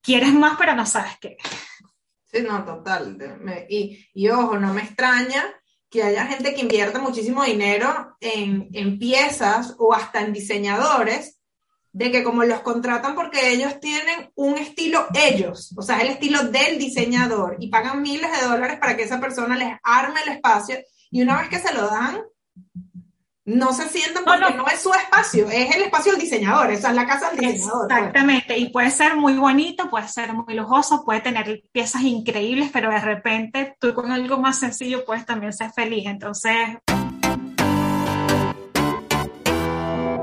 quieres 0.00 0.34
más, 0.34 0.56
pero 0.58 0.74
no 0.74 0.84
sabes 0.84 1.12
qué. 1.20 1.36
Sí, 2.24 2.42
no, 2.42 2.64
total. 2.64 3.16
y, 3.68 4.04
y 4.14 4.28
ojo, 4.30 4.58
no 4.58 4.74
me 4.74 4.82
extraña 4.82 5.44
que 5.92 6.02
haya 6.02 6.26
gente 6.26 6.54
que 6.54 6.62
invierte 6.62 6.98
muchísimo 6.98 7.44
dinero 7.44 8.16
en, 8.18 8.70
en, 8.72 8.98
piezas 8.98 9.76
o 9.78 9.92
hasta 9.92 10.22
en 10.22 10.32
diseñadores, 10.32 11.38
de 11.92 12.10
que 12.10 12.24
como 12.24 12.44
los 12.44 12.60
contratan 12.60 13.14
porque 13.14 13.52
ellos 13.52 13.78
tienen 13.78 14.32
un 14.34 14.56
estilo 14.56 15.06
ellos, 15.14 15.74
o 15.76 15.82
sea, 15.82 16.00
el 16.00 16.08
estilo 16.08 16.44
del 16.44 16.78
diseñador, 16.78 17.56
y 17.60 17.68
pagan 17.68 18.00
miles 18.00 18.32
de 18.32 18.48
dólares 18.48 18.78
para 18.80 18.96
que 18.96 19.02
esa 19.02 19.20
persona 19.20 19.54
les 19.54 19.76
arme 19.82 20.20
el 20.26 20.32
espacio, 20.32 20.78
y 21.10 21.20
una 21.20 21.38
vez 21.38 21.50
que 21.50 21.58
se 21.58 21.74
lo 21.74 21.86
dan, 21.86 22.22
no 23.44 23.72
se 23.72 23.88
sientan 23.88 24.24
porque 24.24 24.54
no, 24.54 24.66
es 24.68 24.80
su 24.80 24.92
espacio, 24.92 25.48
es 25.50 25.74
el 25.74 25.82
espacio 25.82 26.12
del 26.12 26.20
diseñador, 26.20 26.70
esa 26.70 26.90
es 26.90 26.94
la 26.94 27.06
casa 27.06 27.30
del 27.30 27.40
diseñador. 27.40 27.88
Pues. 27.88 27.98
Exactamente, 27.98 28.58
y 28.58 28.68
puede 28.70 28.90
ser 28.90 29.16
muy 29.16 29.36
bonito, 29.36 29.90
puede 29.90 30.08
ser 30.08 30.32
muy 30.32 30.54
lujoso, 30.54 31.04
puede 31.04 31.20
tener 31.20 31.62
piezas 31.72 32.02
increíbles, 32.02 32.70
pero 32.72 32.90
de 32.90 33.00
repente 33.00 33.76
tú 33.80 33.94
con 33.94 34.12
algo 34.12 34.38
más 34.38 34.58
sencillo 34.60 35.04
puedes 35.04 35.26
también 35.26 35.52
ser 35.52 35.72
feliz. 35.72 36.06
Entonces, 36.06 36.78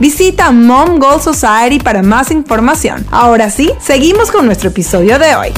Visita 0.00 0.52
Mom 0.52 1.00
Goal 1.00 1.20
Society 1.20 1.80
para 1.80 2.04
más 2.04 2.30
información. 2.30 3.04
Ahora 3.10 3.50
sí, 3.50 3.72
seguimos 3.80 4.30
con 4.30 4.46
nuestro 4.46 4.70
episodio 4.70 5.18
de 5.18 5.34
hoy. 5.34 5.48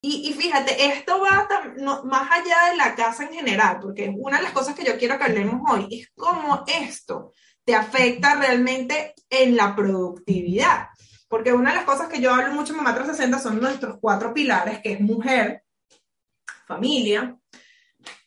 Y, 0.00 0.32
fíjate, 0.32 0.86
esto 0.86 1.20
va 1.20 1.46
más 2.04 2.30
allá 2.30 2.70
de 2.70 2.76
la 2.78 2.94
casa 2.94 3.24
en 3.24 3.34
general, 3.34 3.80
porque 3.82 4.10
una 4.16 4.38
de 4.38 4.44
las 4.44 4.52
cosas 4.52 4.74
que 4.74 4.84
yo 4.84 4.96
quiero 4.96 5.18
que 5.18 5.24
hablemos 5.24 5.60
hoy 5.70 5.86
es 5.90 6.10
cómo 6.14 6.64
esto 6.66 7.32
te 7.66 7.74
afecta 7.74 8.34
realmente 8.36 9.14
en 9.28 9.54
la 9.54 9.76
productividad. 9.76 10.88
Porque 11.28 11.52
una 11.52 11.70
de 11.70 11.76
las 11.76 11.84
cosas 11.84 12.08
que 12.08 12.20
yo 12.20 12.32
hablo 12.32 12.54
mucho 12.54 12.72
en 12.72 12.78
Mamá 12.78 12.94
360 12.94 13.38
son 13.40 13.60
nuestros 13.60 13.98
cuatro 14.00 14.32
pilares, 14.32 14.80
que 14.80 14.94
es 14.94 15.00
mujer, 15.00 15.64
familia, 16.66 17.36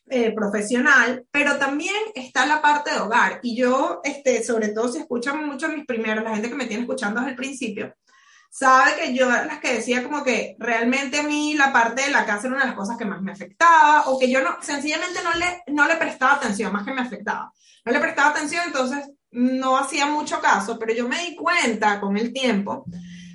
eh, 0.08 0.32
profesional, 0.32 1.26
pero 1.30 1.56
también 1.58 1.96
está 2.14 2.46
la 2.46 2.62
parte 2.62 2.92
de 2.92 2.98
hogar. 2.98 3.40
Y 3.42 3.56
yo, 3.56 4.00
este, 4.04 4.42
sobre 4.44 4.68
todo 4.68 4.92
si 4.92 4.98
escuchan 4.98 5.46
mucho 5.46 5.68
mis 5.68 5.84
primeros, 5.84 6.24
la 6.24 6.34
gente 6.34 6.48
que 6.48 6.54
me 6.54 6.66
tiene 6.66 6.82
escuchando 6.82 7.20
desde 7.20 7.32
el 7.32 7.36
principio, 7.36 7.94
sabe 8.50 8.92
que 8.96 9.14
yo 9.14 9.28
las 9.28 9.58
que 9.58 9.74
decía 9.74 10.02
como 10.02 10.24
que 10.24 10.56
realmente 10.58 11.18
a 11.18 11.22
mí 11.24 11.54
la 11.54 11.72
parte 11.72 12.02
de 12.02 12.10
la 12.10 12.24
casa 12.24 12.46
era 12.46 12.56
una 12.56 12.64
de 12.64 12.70
las 12.70 12.76
cosas 12.76 12.96
que 12.96 13.04
más 13.04 13.20
me 13.20 13.32
afectaba 13.32 14.04
o 14.06 14.18
que 14.18 14.30
yo 14.30 14.42
no, 14.42 14.56
sencillamente 14.62 15.20
no 15.22 15.34
le, 15.34 15.62
no 15.66 15.86
le 15.86 15.96
prestaba 15.96 16.34
atención, 16.34 16.72
más 16.72 16.84
que 16.84 16.94
me 16.94 17.02
afectaba. 17.02 17.52
No 17.84 17.92
le 17.92 18.00
prestaba 18.00 18.30
atención, 18.30 18.62
entonces 18.66 19.10
no 19.30 19.76
hacía 19.76 20.06
mucho 20.06 20.40
caso, 20.40 20.78
pero 20.78 20.94
yo 20.94 21.08
me 21.08 21.18
di 21.18 21.36
cuenta 21.36 22.00
con 22.00 22.16
el 22.16 22.32
tiempo 22.32 22.84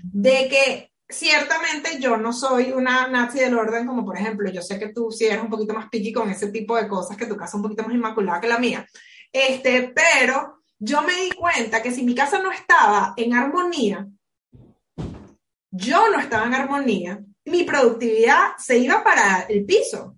de 0.04 0.48
que 0.50 0.91
ciertamente 1.12 2.00
yo 2.00 2.18
no 2.18 2.34
soy 2.34 2.72
una 2.72 3.08
nazi 3.08 3.40
del 3.40 3.58
orden, 3.58 3.86
como 3.86 4.06
por 4.06 4.18
ejemplo, 4.18 4.50
yo 4.50 4.62
sé 4.62 4.80
que 4.80 4.90
tú 4.90 5.12
sí 5.12 5.26
eres 5.26 5.42
un 5.42 5.50
poquito 5.50 5.74
más 5.74 5.90
picky 5.90 6.12
con 6.12 6.30
ese 6.30 6.48
tipo 6.48 6.76
de 6.76 6.88
cosas, 6.88 7.18
que 7.18 7.26
tu 7.26 7.36
casa 7.36 7.50
es 7.50 7.56
un 7.56 7.64
poquito 7.64 7.84
más 7.84 7.94
inmaculada 7.94 8.42
que 8.42 8.48
la 8.48 8.60
mía, 8.60 8.86
este, 9.32 9.94
pero 9.96 10.64
yo 10.80 11.02
me 11.04 11.14
di 11.14 11.32
cuenta 11.32 11.82
que 11.82 11.92
si 11.92 12.04
mi 12.04 12.16
casa 12.16 12.42
no 12.42 12.52
estaba 12.52 13.14
en 13.16 13.34
armonía, 13.34 14.08
yo 15.70 16.10
no 16.10 16.20
estaba 16.20 16.46
en 16.48 16.54
armonía, 16.54 17.20
mi 17.46 17.64
productividad 17.64 18.52
se 18.58 18.78
iba 18.78 19.04
para 19.04 19.42
el 19.50 19.66
piso. 19.66 20.16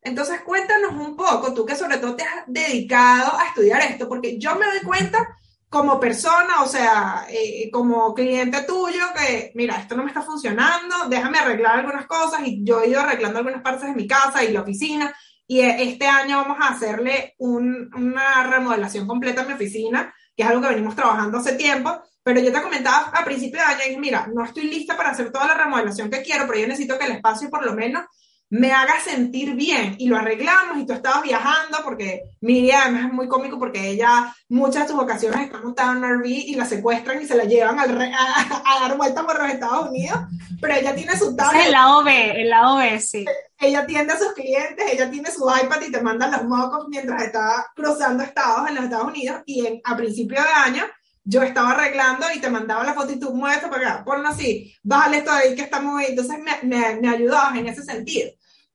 Entonces, 0.00 0.40
cuéntanos 0.42 0.92
un 0.94 1.16
poco, 1.16 1.54
tú 1.54 1.64
que 1.64 1.76
sobre 1.76 1.98
todo 1.98 2.16
te 2.16 2.24
has 2.24 2.44
dedicado 2.46 3.38
a 3.38 3.46
estudiar 3.46 3.80
esto, 3.82 4.08
porque 4.08 4.38
yo 4.38 4.56
me 4.56 4.66
doy 4.66 4.80
cuenta 4.80 5.36
como 5.72 5.98
persona, 5.98 6.62
o 6.62 6.66
sea, 6.66 7.24
eh, 7.30 7.70
como 7.72 8.12
cliente 8.12 8.60
tuyo, 8.64 9.04
que 9.16 9.52
mira, 9.54 9.78
esto 9.78 9.96
no 9.96 10.02
me 10.02 10.10
está 10.10 10.20
funcionando, 10.20 11.08
déjame 11.08 11.38
arreglar 11.38 11.78
algunas 11.78 12.06
cosas 12.06 12.42
y 12.44 12.62
yo 12.62 12.82
he 12.82 12.90
ido 12.90 13.00
arreglando 13.00 13.38
algunas 13.38 13.62
partes 13.62 13.88
de 13.88 13.94
mi 13.94 14.06
casa 14.06 14.44
y 14.44 14.52
la 14.52 14.60
oficina 14.60 15.16
y 15.46 15.60
eh, 15.60 15.76
este 15.78 16.06
año 16.06 16.36
vamos 16.36 16.58
a 16.60 16.74
hacerle 16.74 17.36
una 17.38 18.42
remodelación 18.50 19.06
completa 19.06 19.40
a 19.40 19.44
mi 19.46 19.54
oficina, 19.54 20.14
que 20.36 20.42
es 20.42 20.48
algo 20.50 20.60
que 20.60 20.74
venimos 20.74 20.94
trabajando 20.94 21.38
hace 21.38 21.54
tiempo, 21.54 22.02
pero 22.22 22.38
yo 22.38 22.52
te 22.52 22.60
comentaba 22.60 23.10
a 23.14 23.24
principio 23.24 23.58
de 23.58 23.64
año, 23.64 23.94
y 23.94 23.96
mira, 23.96 24.28
no 24.30 24.44
estoy 24.44 24.64
lista 24.64 24.94
para 24.94 25.12
hacer 25.12 25.32
toda 25.32 25.46
la 25.46 25.54
remodelación 25.54 26.10
que 26.10 26.20
quiero, 26.20 26.46
pero 26.46 26.58
yo 26.58 26.68
necesito 26.68 26.98
que 26.98 27.06
el 27.06 27.12
espacio 27.12 27.48
por 27.48 27.64
lo 27.64 27.72
menos 27.72 28.04
me 28.52 28.70
haga 28.70 29.00
sentir 29.00 29.54
bien 29.54 29.96
y 29.98 30.08
lo 30.08 30.18
arreglamos 30.18 30.76
y 30.76 30.84
tú 30.84 30.92
estabas 30.92 31.22
viajando 31.22 31.78
porque 31.82 32.24
Miriam 32.42 32.82
además 32.82 33.06
es 33.06 33.12
muy 33.14 33.26
cómico 33.26 33.58
porque 33.58 33.88
ella 33.88 34.30
muchas 34.50 34.82
de 34.82 34.92
sus 34.92 35.02
ocasiones 35.02 35.46
está 35.46 35.58
montada 35.62 35.92
en 35.92 36.04
un 36.04 36.20
RV 36.20 36.26
y 36.26 36.54
la 36.54 36.66
secuestran 36.66 37.22
y 37.22 37.26
se 37.26 37.34
la 37.34 37.44
llevan 37.44 37.78
al 37.78 37.98
a, 38.12 38.80
dar 38.80 38.98
vueltas 38.98 39.24
por 39.24 39.40
los 39.40 39.50
Estados 39.50 39.88
Unidos, 39.88 40.18
pero 40.60 40.74
ella 40.74 40.94
tiene 40.94 41.16
su 41.16 41.34
tablet. 41.34 41.64
En 41.64 41.72
la 41.72 41.96
OV, 41.96 42.08
en 42.08 42.50
la 42.50 42.74
OV, 42.74 43.00
sí. 43.00 43.24
Ella 43.58 43.80
atiende 43.80 44.12
a 44.12 44.18
sus 44.18 44.34
clientes, 44.34 44.84
ella 44.92 45.10
tiene 45.10 45.30
su 45.30 45.48
iPad 45.48 45.80
y 45.88 45.90
te 45.90 46.02
manda 46.02 46.28
los 46.28 46.44
mocos 46.44 46.88
mientras 46.90 47.22
está 47.22 47.66
cruzando 47.74 48.22
estados 48.22 48.68
en 48.68 48.74
los 48.74 48.84
Estados 48.84 49.06
Unidos 49.06 49.40
y 49.46 49.66
en, 49.66 49.80
a 49.82 49.96
principio 49.96 50.42
de 50.42 50.48
año 50.48 50.84
yo 51.24 51.42
estaba 51.42 51.70
arreglando 51.70 52.26
y 52.34 52.38
te 52.38 52.50
mandaba 52.50 52.84
la 52.84 52.92
foto 52.92 53.12
y 53.12 53.18
tú 53.18 53.32
mueves 53.34 53.58
esto 53.58 53.70
para 53.70 53.94
acá, 53.94 54.04
ponlo 54.04 54.28
así, 54.28 54.74
bájale 54.82 55.18
esto 55.18 55.32
ahí 55.32 55.54
que 55.54 55.62
está 55.62 55.80
muy, 55.80 56.04
entonces 56.04 56.36
me, 56.38 56.68
me, 56.68 57.00
me 57.00 57.08
ayudabas 57.08 57.56
en 57.56 57.68
ese 57.68 57.82
sentido. 57.82 58.28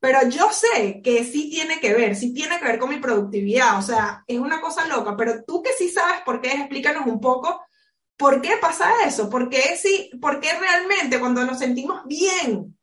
Pero 0.07 0.25
yo 0.29 0.49
sé 0.53 1.01
que 1.03 1.25
sí 1.25 1.49
tiene 1.49 1.81
que 1.81 1.93
ver, 1.93 2.15
sí 2.15 2.33
tiene 2.33 2.57
que 2.57 2.63
ver 2.63 2.79
con 2.79 2.89
mi 2.89 2.95
productividad, 2.95 3.77
o 3.77 3.81
sea, 3.81 4.23
es 4.25 4.39
una 4.39 4.61
cosa 4.61 4.87
loca, 4.87 5.17
pero 5.17 5.43
tú 5.43 5.61
que 5.61 5.73
sí 5.73 5.89
sabes 5.89 6.21
por 6.21 6.39
qué, 6.39 6.53
explícanos 6.53 7.05
un 7.05 7.19
poco 7.19 7.61
por 8.15 8.41
qué 8.41 8.55
pasa 8.55 8.89
eso, 9.05 9.29
por 9.29 9.49
qué, 9.49 9.75
sí, 9.75 10.09
por 10.21 10.39
qué 10.39 10.53
realmente 10.57 11.19
cuando 11.19 11.43
nos 11.43 11.59
sentimos 11.59 12.05
bien, 12.05 12.79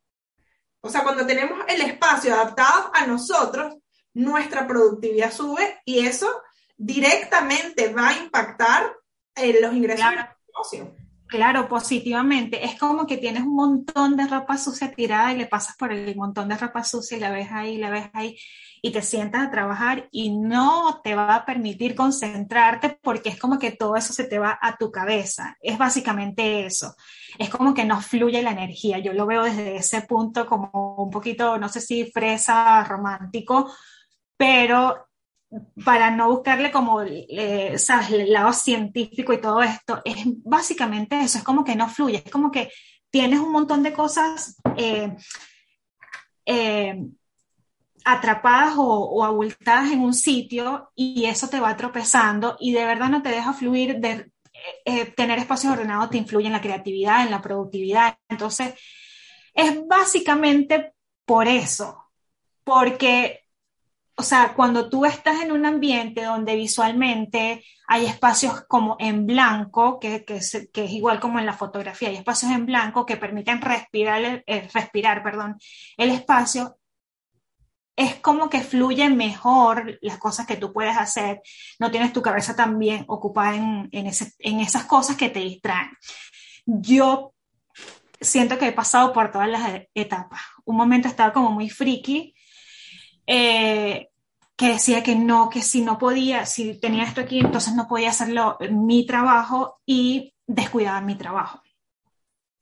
o 0.81 0.87
sea, 0.87 1.01
cuando 1.01 1.25
tenemos 1.25 1.57
el 1.67 1.81
espacio 1.81 2.31
adaptado 2.31 2.91
a 2.93 3.07
nosotros, 3.07 3.75
nuestra 4.13 4.67
productividad 4.67 5.33
sube 5.33 5.81
y 5.83 6.05
eso 6.05 6.29
directamente 6.77 7.91
va 7.91 8.09
a 8.09 8.17
impactar 8.19 8.95
en 9.33 9.63
los 9.63 9.73
ingresos 9.73 10.11
del 10.11 10.25
negocio. 10.47 10.95
Claro, 11.27 11.67
positivamente. 11.67 12.63
Es 12.65 12.77
como 12.79 13.07
que 13.07 13.17
tienes 13.17 13.41
un 13.43 13.55
montón 13.55 14.15
de 14.15 14.27
ropa 14.27 14.57
sucia 14.57 14.91
tirada 14.93 15.33
y 15.33 15.37
le 15.37 15.47
pasas 15.47 15.75
por 15.75 15.91
el 15.91 16.15
montón 16.15 16.47
de 16.49 16.57
ropa 16.57 16.83
sucia 16.83 17.17
y 17.17 17.19
la 17.19 17.31
ves 17.31 17.49
ahí, 17.51 17.77
la 17.77 17.89
ves 17.89 18.09
ahí 18.13 18.37
y 18.81 18.91
te 18.91 19.01
sientas 19.01 19.47
a 19.47 19.49
trabajar 19.51 20.07
y 20.11 20.29
no 20.37 21.01
te 21.03 21.15
va 21.15 21.33
a 21.35 21.45
permitir 21.45 21.95
concentrarte 21.95 22.99
porque 23.01 23.29
es 23.29 23.39
como 23.39 23.57
que 23.57 23.71
todo 23.71 23.95
eso 23.95 24.13
se 24.13 24.25
te 24.25 24.37
va 24.37 24.59
a 24.61 24.77
tu 24.77 24.91
cabeza. 24.91 25.57
Es 25.61 25.79
básicamente 25.79 26.65
eso. 26.67 26.95
Es 27.39 27.49
como 27.49 27.73
que 27.73 27.85
no 27.85 27.99
fluye 28.01 28.43
la 28.43 28.51
energía. 28.51 28.99
Yo 28.99 29.11
lo 29.13 29.25
veo 29.25 29.43
desde 29.43 29.77
ese 29.77 30.01
punto 30.03 30.45
como 30.45 30.95
un 30.97 31.09
poquito, 31.09 31.57
no 31.57 31.69
sé 31.69 31.81
si 31.81 32.05
fresa, 32.11 32.83
romántico, 32.83 33.73
pero 34.37 35.07
para 35.83 36.11
no 36.11 36.29
buscarle 36.29 36.71
como, 36.71 37.01
eh, 37.01 37.77
¿sabes?, 37.77 38.11
el 38.11 38.31
lado 38.31 38.51
científico 38.53 39.33
y 39.33 39.41
todo 39.41 39.61
esto, 39.61 40.01
es 40.03 40.25
básicamente 40.43 41.19
eso, 41.19 41.37
es 41.37 41.43
como 41.43 41.63
que 41.63 41.75
no 41.75 41.87
fluye, 41.89 42.21
es 42.25 42.31
como 42.31 42.51
que 42.51 42.71
tienes 43.09 43.39
un 43.39 43.51
montón 43.51 43.83
de 43.83 43.93
cosas 43.93 44.57
eh, 44.75 45.15
eh, 46.45 47.01
atrapadas 48.03 48.75
o, 48.77 49.23
abultadas 49.23 49.91
en 49.91 50.01
un 50.01 50.13
sitio 50.13 50.91
y 50.95 51.25
eso 51.25 51.47
te 51.47 51.59
va 51.59 51.75
tropezando 51.77 52.57
y 52.59 52.73
de 52.73 52.85
verdad 52.85 53.09
no 53.09 53.21
te 53.21 53.29
deja 53.29 53.53
fluir, 53.53 53.99
de, 53.99 54.31
tener 55.15 55.37
espacios 55.39 55.73
ordenados 55.73 56.09
te 56.09 56.17
influye 56.17 56.47
en 56.47 56.53
la 56.53 56.61
creatividad, 56.61 57.23
en 57.23 57.31
la 57.31 57.41
productividad, 57.41 58.17
entonces 58.29 58.73
es 59.53 59.85
básicamente 59.87 60.93
por 61.25 61.47
eso, 61.47 62.09
porque 62.63 63.44
o 64.17 64.23
sea, 64.23 64.53
cuando 64.55 64.89
tú 64.89 65.05
estás 65.05 65.41
en 65.41 65.51
un 65.51 65.65
ambiente 65.65 66.23
donde 66.23 66.55
visualmente 66.55 67.65
hay 67.87 68.05
espacios 68.05 68.61
como 68.67 68.95
en 68.99 69.25
blanco, 69.25 69.99
que, 69.99 70.23
que, 70.23 70.37
es, 70.37 70.69
igual 70.73 71.19
como 71.19 71.39
en 71.39 71.45
la 71.45 71.53
fotografía, 71.53 72.09
hay 72.09 72.15
espacios 72.15 72.51
en 72.51 72.65
blanco 72.65 73.05
que 73.05 73.17
permiten 73.17 73.61
respirar, 73.61 74.43
eh, 74.47 74.69
respirar 74.73 75.21
perdón, 75.21 75.57
el 75.97 76.11
espacio, 76.11 76.77
es 77.97 78.15
como 78.15 78.49
que 78.49 78.61
fluyen 78.61 79.15
mejor 79.15 79.97
las 80.01 80.17
cosas 80.17 80.45
que 80.45 80.57
tú 80.57 80.73
puedes 80.73 80.97
hacer, 80.97 81.41
no 81.79 81.91
tienes 81.91 82.13
tu 82.13 82.21
cabeza 82.21 82.55
también 82.55 83.05
ocupada 83.07 83.55
en, 83.55 83.89
en, 83.91 84.07
ese, 84.07 84.33
en 84.39 84.59
esas 84.59 84.85
cosas 84.85 85.15
que 85.15 85.29
te 85.29 85.39
distraen. 85.39 85.91
Yo 86.65 87.33
siento 88.19 88.57
que 88.57 88.67
he 88.67 88.71
pasado 88.71 89.13
por 89.13 89.31
todas 89.31 89.49
las 89.49 89.81
etapas. 89.93 90.41
Un 90.65 90.75
momento 90.75 91.07
estaba 91.07 91.31
como 91.31 91.51
muy 91.51 91.69
friki, 91.69 92.34
eh, 93.27 94.09
que 94.55 94.67
decía 94.69 95.03
que 95.03 95.15
no, 95.15 95.49
que 95.49 95.61
si 95.61 95.81
no 95.81 95.97
podía, 95.97 96.45
si 96.45 96.79
tenía 96.79 97.03
esto 97.03 97.21
aquí, 97.21 97.39
entonces 97.39 97.73
no 97.75 97.87
podía 97.87 98.09
hacerlo 98.09 98.57
mi 98.71 99.05
trabajo 99.05 99.81
y 99.85 100.33
descuidaba 100.47 101.01
mi 101.01 101.15
trabajo. 101.15 101.61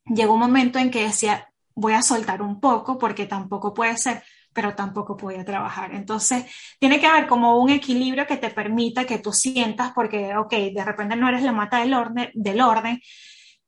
Llegó 0.05 0.33
un 0.33 0.39
momento 0.39 0.79
en 0.79 0.91
que 0.91 1.03
decía, 1.03 1.49
voy 1.75 1.93
a 1.93 2.01
soltar 2.01 2.41
un 2.41 2.59
poco 2.59 2.97
porque 2.97 3.25
tampoco 3.25 3.73
puede 3.73 3.97
ser, 3.97 4.23
pero 4.53 4.75
tampoco 4.75 5.15
podía 5.15 5.45
trabajar. 5.45 5.93
Entonces, 5.93 6.45
tiene 6.79 6.99
que 6.99 7.07
haber 7.07 7.27
como 7.27 7.57
un 7.57 7.69
equilibrio 7.69 8.27
que 8.27 8.37
te 8.37 8.49
permita 8.49 9.05
que 9.05 9.19
tú 9.19 9.31
sientas, 9.31 9.91
porque, 9.93 10.35
ok, 10.35 10.51
de 10.73 10.83
repente 10.83 11.15
no 11.15 11.29
eres 11.29 11.43
la 11.43 11.51
mata 11.51 11.79
del 11.79 11.93
orden, 11.93 12.31
del 12.33 12.61
orden 12.61 12.99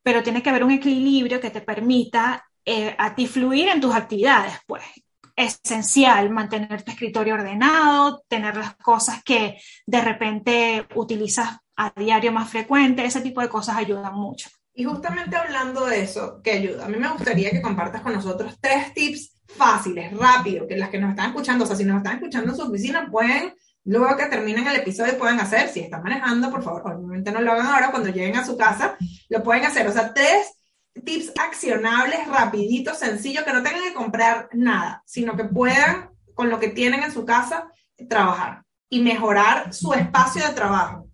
pero 0.05 0.21
tiene 0.21 0.43
que 0.43 0.51
haber 0.51 0.63
un 0.63 0.69
equilibrio 0.69 1.41
que 1.41 1.49
te 1.49 1.61
permita 1.61 2.47
eh, 2.63 2.95
a 2.95 3.15
ti 3.15 3.25
fluir 3.25 3.69
en 3.69 3.81
tus 3.81 3.95
actividades, 3.95 4.53
pues, 4.67 4.83
esencial 5.35 6.29
mantener 6.29 6.83
tu 6.83 6.91
escritorio 6.91 7.35
ordenado, 7.35 8.23
tener 8.27 8.55
las 8.55 8.75
cosas 8.77 9.23
que 9.23 9.57
de 9.85 10.01
repente 10.01 10.87
utilizas 10.95 11.57
a 11.75 11.91
diario 11.95 12.31
más 12.31 12.49
frecuente, 12.49 13.05
ese 13.05 13.21
tipo 13.21 13.41
de 13.41 13.49
cosas 13.49 13.75
ayudan 13.75 14.13
mucho. 14.13 14.49
Y 14.73 14.83
justamente 14.83 15.35
hablando 15.35 15.85
de 15.85 16.03
eso, 16.03 16.41
que 16.41 16.51
ayuda, 16.51 16.85
a 16.85 16.89
mí 16.89 16.97
me 16.97 17.09
gustaría 17.09 17.51
que 17.51 17.61
compartas 17.61 18.01
con 18.01 18.13
nosotros 18.13 18.57
tres 18.59 18.93
tips 18.93 19.35
fáciles, 19.47 20.15
rápidos, 20.17 20.67
que 20.67 20.75
las 20.75 20.89
que 20.89 20.99
nos 20.99 21.11
están 21.11 21.29
escuchando, 21.29 21.63
o 21.63 21.67
sea, 21.67 21.75
si 21.75 21.85
nos 21.85 21.97
están 21.97 22.15
escuchando 22.15 22.51
en 22.51 22.57
su 22.57 22.63
oficina, 22.63 23.09
pueden, 23.09 23.53
luego 23.85 24.17
que 24.17 24.25
terminen 24.25 24.67
el 24.67 24.75
episodio, 24.75 25.17
pueden 25.17 25.39
hacer, 25.39 25.69
si 25.69 25.81
están 25.81 26.03
manejando, 26.03 26.49
por 26.49 26.61
favor, 26.61 26.81
obviamente 26.93 27.31
no 27.31 27.41
lo 27.41 27.53
hagan 27.53 27.67
ahora, 27.67 27.91
cuando 27.91 28.09
lleguen 28.09 28.35
a 28.35 28.45
su 28.45 28.57
casa, 28.57 28.97
lo 29.29 29.43
pueden 29.43 29.65
hacer, 29.65 29.87
o 29.87 29.93
sea, 29.93 30.13
tres 30.13 30.55
tips 31.03 31.33
accionables, 31.39 32.27
rapiditos, 32.27 32.99
sencillos, 32.99 33.43
que 33.43 33.53
no 33.53 33.61
tengan 33.63 33.83
que 33.83 33.93
comprar 33.93 34.49
nada, 34.53 35.03
sino 35.05 35.35
que 35.35 35.43
puedan, 35.43 36.09
con 36.33 36.49
lo 36.49 36.59
que 36.59 36.69
tienen 36.69 37.03
en 37.03 37.11
su 37.11 37.25
casa, 37.25 37.69
trabajar 38.09 38.63
y 38.89 39.01
mejorar 39.01 39.73
su 39.73 39.93
espacio 39.93 40.45
de 40.47 40.53
trabajo. 40.53 41.09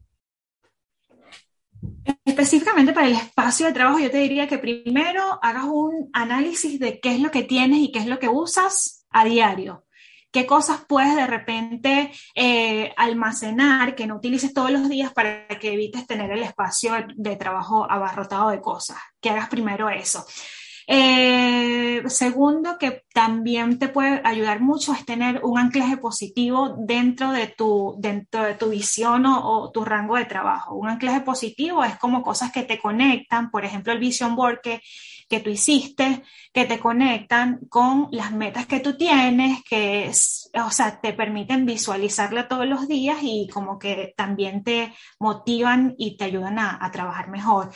Específicamente 2.25 2.93
para 2.93 3.07
el 3.07 3.13
espacio 3.13 3.67
de 3.67 3.73
trabajo, 3.73 3.99
yo 3.99 4.11
te 4.11 4.17
diría 4.17 4.47
que 4.47 4.57
primero 4.57 5.39
hagas 5.41 5.65
un 5.65 6.09
análisis 6.13 6.79
de 6.79 6.99
qué 6.99 7.15
es 7.15 7.19
lo 7.19 7.31
que 7.31 7.43
tienes 7.43 7.79
y 7.79 7.91
qué 7.91 7.99
es 7.99 8.07
lo 8.07 8.19
que 8.19 8.29
usas 8.29 9.05
a 9.09 9.25
diario 9.25 9.85
qué 10.31 10.45
cosas 10.45 10.85
puedes 10.87 11.15
de 11.15 11.27
repente 11.27 12.11
eh, 12.35 12.93
almacenar 12.97 13.95
que 13.95 14.07
no 14.07 14.15
utilices 14.15 14.53
todos 14.53 14.71
los 14.71 14.89
días 14.89 15.13
para 15.13 15.47
que 15.47 15.73
evites 15.73 16.07
tener 16.07 16.31
el 16.31 16.43
espacio 16.43 16.93
de 17.15 17.35
trabajo 17.35 17.89
abarrotado 17.89 18.49
de 18.49 18.61
cosas. 18.61 18.97
Que 19.19 19.29
hagas 19.29 19.49
primero 19.49 19.89
eso. 19.89 20.25
Eh, 20.87 22.03
segundo, 22.07 22.77
que 22.77 23.03
también 23.13 23.79
te 23.79 23.87
puede 23.87 24.21
ayudar 24.25 24.59
mucho 24.59 24.93
es 24.93 25.05
tener 25.05 25.39
un 25.43 25.57
anclaje 25.57 25.97
positivo 25.97 26.75
dentro 26.77 27.31
de 27.31 27.47
tu, 27.47 27.95
dentro 27.99 28.43
de 28.43 28.55
tu 28.55 28.69
visión 28.69 29.25
o, 29.25 29.71
tu 29.71 29.85
rango 29.85 30.17
de 30.17 30.25
trabajo. 30.25 30.75
Un 30.75 30.89
anclaje 30.89 31.21
positivo 31.21 31.83
es 31.83 31.97
como 31.97 32.23
cosas 32.23 32.51
que 32.51 32.63
te 32.63 32.79
conectan, 32.79 33.51
por 33.51 33.63
ejemplo, 33.63 33.93
el 33.93 33.99
Vision 33.99 34.35
Board 34.35 34.59
que 34.61 34.81
que 35.31 35.39
tú 35.39 35.49
hiciste, 35.49 36.23
que 36.51 36.65
te 36.65 36.77
conectan 36.77 37.61
con 37.69 38.09
las 38.11 38.33
metas 38.33 38.65
que 38.65 38.81
tú 38.81 38.97
tienes, 38.97 39.63
que 39.63 40.11
o 40.61 40.71
sea, 40.71 40.99
te 40.99 41.13
permiten 41.13 41.65
visualizarla 41.65 42.49
todos 42.49 42.67
los 42.67 42.85
días 42.89 43.19
y 43.21 43.47
como 43.47 43.79
que 43.79 44.13
también 44.17 44.61
te 44.61 44.93
motivan 45.19 45.95
y 45.97 46.17
te 46.17 46.25
ayudan 46.25 46.59
a, 46.59 46.91
trabajar 46.91 47.29
mejor. 47.29 47.71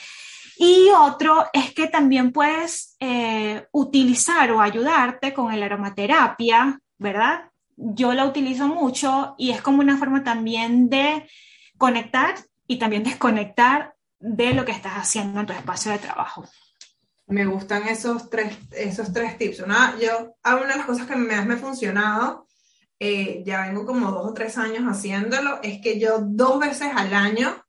Y 0.57 0.89
otro 0.99 1.45
es 1.53 1.73
que 1.73 1.87
también 1.87 2.33
puedes 2.33 2.97
eh, 2.99 3.65
utilizar 3.71 4.51
o 4.51 4.59
ayudarte 4.59 5.33
con 5.33 5.57
la 5.57 5.65
aromaterapia, 5.65 6.77
¿verdad? 6.97 7.51
Yo 7.77 8.13
la 8.13 8.25
utilizo 8.25 8.67
mucho 8.67 9.35
y 9.37 9.51
es 9.51 9.61
como 9.61 9.79
una 9.79 9.97
forma 9.97 10.25
también 10.25 10.89
de 10.89 11.25
conectar 11.77 12.35
y 12.67 12.79
también 12.79 13.03
desconectar 13.03 13.95
de 14.19 14.53
lo 14.53 14.65
que 14.65 14.73
estás 14.73 14.95
haciendo 14.95 15.39
en 15.39 15.45
tu 15.45 15.53
espacio 15.53 15.93
de 15.93 15.99
trabajo. 15.99 16.43
Me 17.27 17.45
gustan 17.45 17.87
esos 17.87 18.29
tres, 18.29 18.55
esos 18.71 19.11
tres 19.11 19.37
tips. 19.37 19.61
Una, 19.61 19.97
yo, 19.99 20.35
una 20.43 20.67
de 20.67 20.77
las 20.77 20.85
cosas 20.85 21.07
que 21.07 21.15
me 21.15 21.35
ha 21.35 21.57
funcionado, 21.57 22.45
eh, 22.99 23.43
ya 23.45 23.61
vengo 23.67 23.85
como 23.85 24.11
dos 24.11 24.29
o 24.29 24.33
tres 24.33 24.57
años 24.57 24.83
haciéndolo, 24.83 25.59
es 25.63 25.81
que 25.81 25.99
yo 25.99 26.19
dos 26.21 26.59
veces 26.59 26.89
al 26.95 27.13
año 27.13 27.65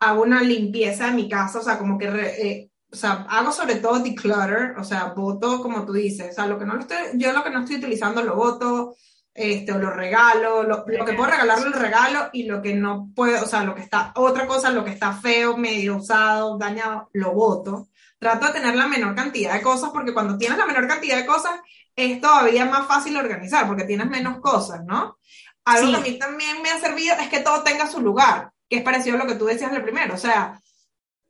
hago 0.00 0.22
una 0.22 0.42
limpieza 0.42 1.06
de 1.06 1.12
mi 1.12 1.28
casa, 1.28 1.60
o 1.60 1.62
sea, 1.62 1.78
como 1.78 1.98
que, 1.98 2.06
eh, 2.06 2.70
o 2.92 2.96
sea, 2.96 3.26
hago 3.28 3.52
sobre 3.52 3.76
todo 3.76 4.00
declutter, 4.00 4.76
o 4.78 4.84
sea, 4.84 5.12
voto 5.16 5.62
como 5.62 5.84
tú 5.86 5.92
dices, 5.92 6.30
o 6.30 6.34
sea, 6.34 6.46
lo 6.46 6.58
que 6.58 6.64
no 6.64 6.78
estoy, 6.78 6.96
yo 7.14 7.32
lo 7.32 7.44
que 7.44 7.50
no 7.50 7.60
estoy 7.60 7.76
utilizando 7.76 8.22
lo 8.22 8.34
voto, 8.34 8.96
este, 9.32 9.72
o 9.72 9.78
lo 9.78 9.90
regalo, 9.90 10.62
lo, 10.64 10.84
lo 10.86 11.04
que 11.04 11.12
puedo 11.12 11.30
regalarlo 11.30 11.68
el 11.68 11.72
regalo 11.74 12.30
y 12.32 12.44
lo 12.44 12.60
que 12.60 12.74
no 12.74 13.10
puedo, 13.14 13.44
o 13.44 13.46
sea, 13.46 13.62
lo 13.62 13.74
que 13.74 13.82
está, 13.82 14.12
otra 14.16 14.46
cosa, 14.46 14.70
lo 14.70 14.84
que 14.84 14.90
está 14.90 15.12
feo, 15.12 15.56
medio 15.56 15.96
usado, 15.96 16.58
dañado, 16.58 17.08
lo 17.12 17.32
voto. 17.32 17.88
Trato 18.20 18.46
de 18.46 18.52
tener 18.52 18.76
la 18.76 18.86
menor 18.86 19.16
cantidad 19.16 19.54
de 19.54 19.62
cosas 19.62 19.90
porque 19.90 20.14
cuando 20.14 20.38
tienes 20.38 20.58
la 20.58 20.66
menor 20.66 20.86
cantidad 20.86 21.16
de 21.16 21.26
cosas 21.26 21.58
es 21.96 22.20
todavía 22.20 22.66
más 22.66 22.86
fácil 22.86 23.16
organizar 23.16 23.66
porque 23.66 23.84
tienes 23.84 24.08
menos 24.08 24.40
cosas, 24.40 24.84
¿no? 24.84 25.18
Algo 25.64 25.90
que 25.90 25.96
a 25.96 26.00
mí 26.00 26.18
también 26.18 26.62
me 26.62 26.70
ha 26.70 26.78
servido 26.78 27.16
es 27.18 27.28
que 27.28 27.40
todo 27.40 27.62
tenga 27.62 27.86
su 27.86 28.00
lugar, 28.00 28.52
que 28.68 28.76
es 28.76 28.82
parecido 28.82 29.16
a 29.16 29.20
lo 29.20 29.26
que 29.26 29.36
tú 29.36 29.46
decías 29.46 29.72
el 29.72 29.82
primero, 29.82 30.14
o 30.14 30.18
sea, 30.18 30.60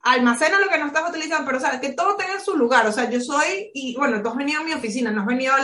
almacena 0.02 0.58
lo 0.58 0.68
que 0.68 0.78
no 0.78 0.86
estás 0.86 1.08
utilizando, 1.08 1.44
pero 1.46 1.58
o 1.58 1.60
sea, 1.60 1.80
que 1.80 1.92
todo 1.92 2.16
tenga 2.16 2.40
su 2.40 2.56
lugar, 2.56 2.86
o 2.86 2.92
sea, 2.92 3.08
yo 3.08 3.20
soy, 3.20 3.70
y 3.72 3.96
bueno, 3.96 4.20
tú 4.22 4.28
has 4.28 4.36
venido 4.36 4.60
a 4.60 4.64
mi 4.64 4.72
oficina, 4.72 5.10
no 5.10 5.22
has 5.22 5.26
venido 5.26 5.54
a, 5.54 5.60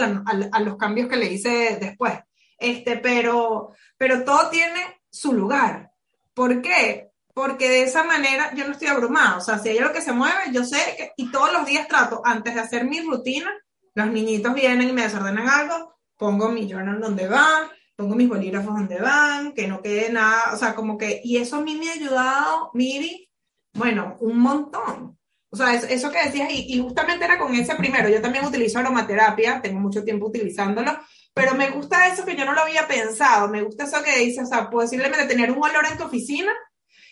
a 0.53 0.61
los 0.61 0.77
cambios 0.77 1.09
que 1.09 1.17
le 1.17 1.33
hice 1.33 1.79
después, 1.81 2.15
este, 2.59 2.99
pero, 2.99 3.73
pero 3.97 4.25
todo 4.25 4.49
tiene 4.51 5.01
su 5.11 5.33
lugar. 5.33 5.91
¿Por 6.35 6.61
qué? 6.61 7.06
Porque 7.37 7.69
de 7.69 7.83
esa 7.83 8.03
manera 8.03 8.55
yo 8.55 8.65
no 8.65 8.73
estoy 8.73 8.89
abrumada. 8.89 9.37
O 9.37 9.43
sea, 9.43 9.59
si 9.59 9.69
hay 9.69 9.77
algo 9.77 9.93
que 9.93 10.01
se 10.01 10.15
mueve, 10.15 10.53
yo 10.53 10.65
sé 10.65 10.79
que, 10.97 11.13
y 11.19 11.31
todos 11.31 11.53
los 11.53 11.67
días 11.67 11.87
trato, 11.87 12.23
antes 12.25 12.55
de 12.55 12.61
hacer 12.63 12.87
mi 12.87 13.03
rutina, 13.03 13.53
los 13.93 14.07
niñitos 14.07 14.55
vienen 14.55 14.89
y 14.89 14.93
me 14.95 15.03
desordenan 15.03 15.47
algo, 15.47 15.99
pongo 16.17 16.49
mi 16.49 16.67
journal 16.67 16.99
donde 16.99 17.29
va, 17.29 17.71
pongo 17.95 18.15
mis 18.15 18.27
bolígrafos 18.27 18.75
donde 18.75 18.99
van, 18.99 19.53
que 19.53 19.69
no 19.69 19.83
quede 19.83 20.11
nada, 20.11 20.55
o 20.55 20.57
sea, 20.57 20.75
como 20.75 20.97
que, 20.97 21.21
y 21.23 21.37
eso 21.37 21.57
a 21.57 21.61
mí 21.61 21.77
me 21.77 21.91
ha 21.91 21.93
ayudado, 21.93 22.71
Miri, 22.73 23.29
bueno, 23.75 24.17
un 24.21 24.39
montón. 24.39 25.19
O 25.51 25.57
sea, 25.59 25.75
eso, 25.75 26.11
que 26.11 26.25
decías, 26.25 26.51
y, 26.51 26.75
y, 26.75 26.81
justamente 26.81 27.27
era 27.27 27.39
con 27.39 27.55
ese 27.55 27.75
primero, 27.75 28.09
yo 28.09 28.23
también 28.23 28.47
utilizo 28.47 28.79
aromaterapia, 28.79 29.61
tengo 29.61 29.79
mucho 29.79 30.03
tiempo 30.03 30.29
utilizándolo, 30.29 30.99
pero 31.35 31.55
me 31.55 31.69
gusta 31.69 32.07
eso 32.09 32.25
que 32.25 32.35
yo 32.35 32.47
no 32.47 32.55
lo 32.55 32.63
había 32.63 32.89
pensado, 32.89 33.47
me 33.49 33.63
gusta 33.63 33.85
eso 33.85 34.03
que 34.03 34.21
dice, 34.21 34.41
o 34.41 34.47
sea, 34.47 34.71
posiblemente 34.71 35.27
tener 35.27 35.51
un 35.51 35.63
olor 35.63 35.85
en 35.85 35.99
tu 35.99 36.05
oficina 36.05 36.51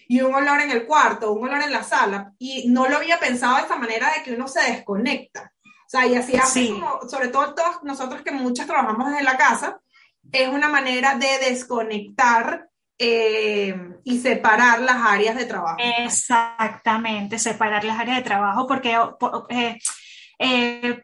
y 0.09 0.21
un 0.21 0.35
olor 0.35 0.61
en 0.61 0.71
el 0.71 0.87
cuarto, 0.87 1.33
un 1.33 1.49
olor 1.49 1.63
en 1.63 1.73
la 1.73 1.83
sala, 1.83 2.33
y 2.39 2.69
no 2.69 2.89
lo 2.89 2.97
había 2.97 3.19
pensado 3.19 3.57
de 3.57 3.63
esta 3.63 3.77
manera 3.77 4.13
de 4.13 4.23
que 4.23 4.33
uno 4.33 4.49
se 4.49 4.61
desconecta. 4.61 5.53
O 5.65 5.89
sea, 5.89 6.07
y 6.07 6.15
así 6.15 6.37
así 6.37 6.71
como, 6.71 7.09
sobre 7.09 7.29
todo 7.29 7.55
todos 7.55 7.83
nosotros 7.83 8.23
que 8.23 8.33
muchas 8.33 8.67
trabajamos 8.67 9.11
desde 9.11 9.23
la 9.23 9.37
casa, 9.37 9.81
es 10.33 10.49
una 10.49 10.69
manera 10.69 11.17
de 11.17 11.51
desconectar 11.51 12.69
eh, 12.99 13.75
y 14.05 14.19
separar 14.19 14.81
las 14.81 14.97
áreas 14.97 15.37
de 15.37 15.45
trabajo. 15.45 15.77
Exactamente, 15.99 17.39
separar 17.39 17.85
las 17.85 17.99
áreas 17.99 18.19
de 18.19 18.23
trabajo, 18.23 18.67
porque 18.67 18.97
eh, 19.51 19.79
eh, 20.39 21.03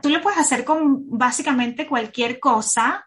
tú 0.00 0.10
lo 0.10 0.20
puedes 0.20 0.38
hacer 0.38 0.64
con 0.64 1.08
básicamente 1.08 1.86
cualquier 1.86 2.38
cosa. 2.38 3.04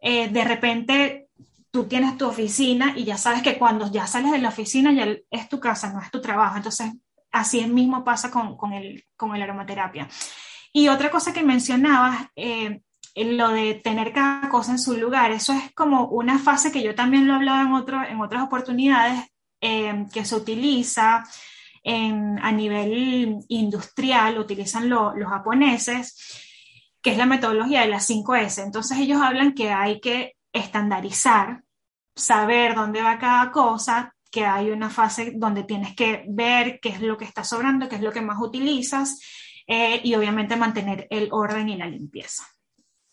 Eh, 0.00 0.28
de 0.28 0.44
repente 0.44 1.27
tú 1.70 1.84
tienes 1.84 2.16
tu 2.16 2.26
oficina 2.26 2.94
y 2.96 3.04
ya 3.04 3.16
sabes 3.16 3.42
que 3.42 3.58
cuando 3.58 3.90
ya 3.90 4.06
sales 4.06 4.32
de 4.32 4.38
la 4.38 4.48
oficina 4.48 4.92
ya 4.92 5.06
es 5.30 5.48
tu 5.48 5.60
casa, 5.60 5.92
no 5.92 6.00
es 6.00 6.10
tu 6.10 6.20
trabajo. 6.20 6.56
Entonces, 6.56 6.92
así 7.30 7.64
mismo 7.66 8.04
pasa 8.04 8.30
con, 8.30 8.56
con, 8.56 8.72
el, 8.72 9.04
con 9.16 9.34
el 9.34 9.42
aromaterapia. 9.42 10.08
Y 10.72 10.88
otra 10.88 11.10
cosa 11.10 11.32
que 11.32 11.42
mencionabas, 11.42 12.28
eh, 12.36 12.80
lo 13.14 13.48
de 13.48 13.74
tener 13.74 14.12
cada 14.12 14.48
cosa 14.48 14.72
en 14.72 14.78
su 14.78 14.96
lugar, 14.96 15.32
eso 15.32 15.52
es 15.52 15.72
como 15.74 16.06
una 16.06 16.38
fase 16.38 16.70
que 16.70 16.82
yo 16.82 16.94
también 16.94 17.26
lo 17.26 17.32
he 17.32 17.36
hablado 17.36 17.62
en, 17.62 18.04
en 18.10 18.20
otras 18.20 18.42
oportunidades, 18.44 19.24
eh, 19.60 20.06
que 20.12 20.24
se 20.24 20.36
utiliza 20.36 21.24
a 21.84 22.52
nivel 22.52 23.38
industrial, 23.48 24.38
utilizan 24.38 24.90
los 24.90 25.14
japoneses, 25.26 26.16
que 27.00 27.12
es 27.12 27.16
la 27.16 27.24
metodología 27.24 27.80
de 27.80 27.88
las 27.88 28.10
5S. 28.10 28.62
Entonces 28.62 28.98
ellos 28.98 29.22
hablan 29.22 29.54
que 29.54 29.70
hay 29.70 30.00
que 30.00 30.34
estandarizar, 30.52 31.62
saber 32.14 32.74
dónde 32.74 33.02
va 33.02 33.18
cada 33.18 33.50
cosa, 33.50 34.14
que 34.30 34.44
hay 34.44 34.70
una 34.70 34.90
fase 34.90 35.32
donde 35.34 35.64
tienes 35.64 35.94
que 35.94 36.24
ver 36.28 36.80
qué 36.80 36.90
es 36.90 37.00
lo 37.00 37.16
que 37.16 37.24
está 37.24 37.44
sobrando, 37.44 37.88
qué 37.88 37.96
es 37.96 38.02
lo 38.02 38.12
que 38.12 38.20
más 38.20 38.38
utilizas 38.40 39.20
eh, 39.66 40.00
y 40.02 40.14
obviamente 40.14 40.56
mantener 40.56 41.06
el 41.10 41.28
orden 41.32 41.68
y 41.68 41.76
la 41.76 41.86
limpieza. 41.86 42.44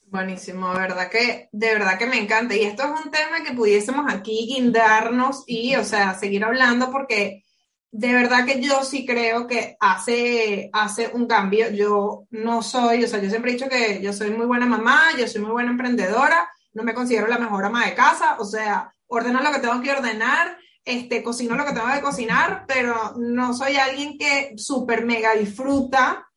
Buenísimo, 0.07 0.71
verdad 0.73 1.09
que, 1.09 1.49
de 1.51 1.73
verdad 1.73 1.97
que 1.97 2.05
me 2.05 2.19
encanta. 2.19 2.55
Y 2.55 2.61
esto 2.61 2.83
es 2.83 3.05
un 3.05 3.11
tema 3.11 3.43
que 3.43 3.53
pudiésemos 3.53 4.05
aquí 4.13 4.47
guindarnos 4.53 5.43
y, 5.47 5.75
o 5.75 5.83
sea, 5.83 6.13
seguir 6.13 6.43
hablando 6.43 6.91
porque 6.91 7.43
de 7.91 8.13
verdad 8.13 8.45
que 8.45 8.61
yo 8.61 8.83
sí 8.83 9.05
creo 9.05 9.47
que 9.47 9.77
hace, 9.79 10.69
hace 10.73 11.09
un 11.13 11.27
cambio. 11.27 11.71
Yo 11.71 12.27
no 12.29 12.61
soy, 12.61 13.03
o 13.03 13.07
sea, 13.07 13.21
yo 13.21 13.29
siempre 13.29 13.51
he 13.51 13.53
dicho 13.55 13.69
que 13.69 14.01
yo 14.01 14.13
soy 14.13 14.31
muy 14.31 14.45
buena 14.45 14.65
mamá, 14.65 15.09
yo 15.17 15.27
soy 15.27 15.41
muy 15.41 15.51
buena 15.51 15.71
emprendedora, 15.71 16.49
no 16.75 16.83
me 16.83 16.93
considero 16.93 17.27
la 17.27 17.39
mejor 17.39 17.65
ama 17.65 17.85
de 17.85 17.95
casa, 17.95 18.35
o 18.37 18.45
sea, 18.45 18.93
ordeno 19.07 19.41
lo 19.41 19.51
que 19.51 19.59
tengo 19.59 19.81
que 19.81 19.91
ordenar, 19.91 20.57
este, 20.83 21.23
cocino 21.23 21.55
lo 21.55 21.65
que 21.65 21.73
tengo 21.73 21.91
que 21.91 22.01
cocinar, 22.01 22.65
pero 22.67 23.13
no 23.17 23.53
soy 23.53 23.77
alguien 23.77 24.17
que 24.17 24.53
súper 24.57 25.05
mega 25.05 25.33
disfruta 25.33 26.27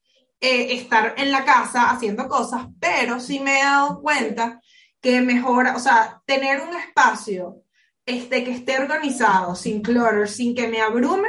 eh, 0.40 0.74
estar 0.74 1.14
en 1.18 1.32
la 1.32 1.44
casa 1.44 1.90
haciendo 1.90 2.28
cosas, 2.28 2.66
pero 2.80 3.20
sí 3.20 3.40
me 3.40 3.58
he 3.58 3.64
dado 3.64 4.00
cuenta 4.00 4.60
que 5.00 5.20
mejora, 5.20 5.76
o 5.76 5.80
sea, 5.80 6.22
tener 6.24 6.60
un 6.60 6.74
espacio 6.74 7.62
este, 8.06 8.44
que 8.44 8.52
esté 8.52 8.78
organizado, 8.78 9.54
sin 9.54 9.82
clutter, 9.82 10.28
sin 10.28 10.54
que 10.54 10.68
me 10.68 10.80
abrume, 10.80 11.28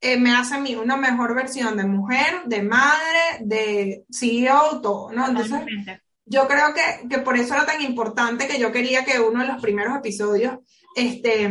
eh, 0.00 0.16
me 0.16 0.32
hace 0.32 0.56
a 0.56 0.58
mí 0.58 0.74
una 0.74 0.96
mejor 0.96 1.34
versión 1.34 1.76
de 1.76 1.84
mujer, 1.84 2.42
de 2.46 2.62
madre, 2.62 3.38
de 3.40 4.04
CEO, 4.12 4.80
todo, 4.80 5.10
¿no? 5.12 5.28
Entonces, 5.28 5.60
yo 6.28 6.46
creo 6.46 6.74
que, 6.74 7.08
que, 7.08 7.18
por 7.18 7.36
eso 7.36 7.54
era 7.54 7.66
tan 7.66 7.82
importante 7.82 8.46
que 8.46 8.58
yo 8.58 8.72
quería 8.72 9.04
que 9.04 9.20
uno 9.20 9.40
de 9.40 9.48
los 9.48 9.62
primeros 9.62 9.96
episodios 9.96 10.58
este, 10.94 11.48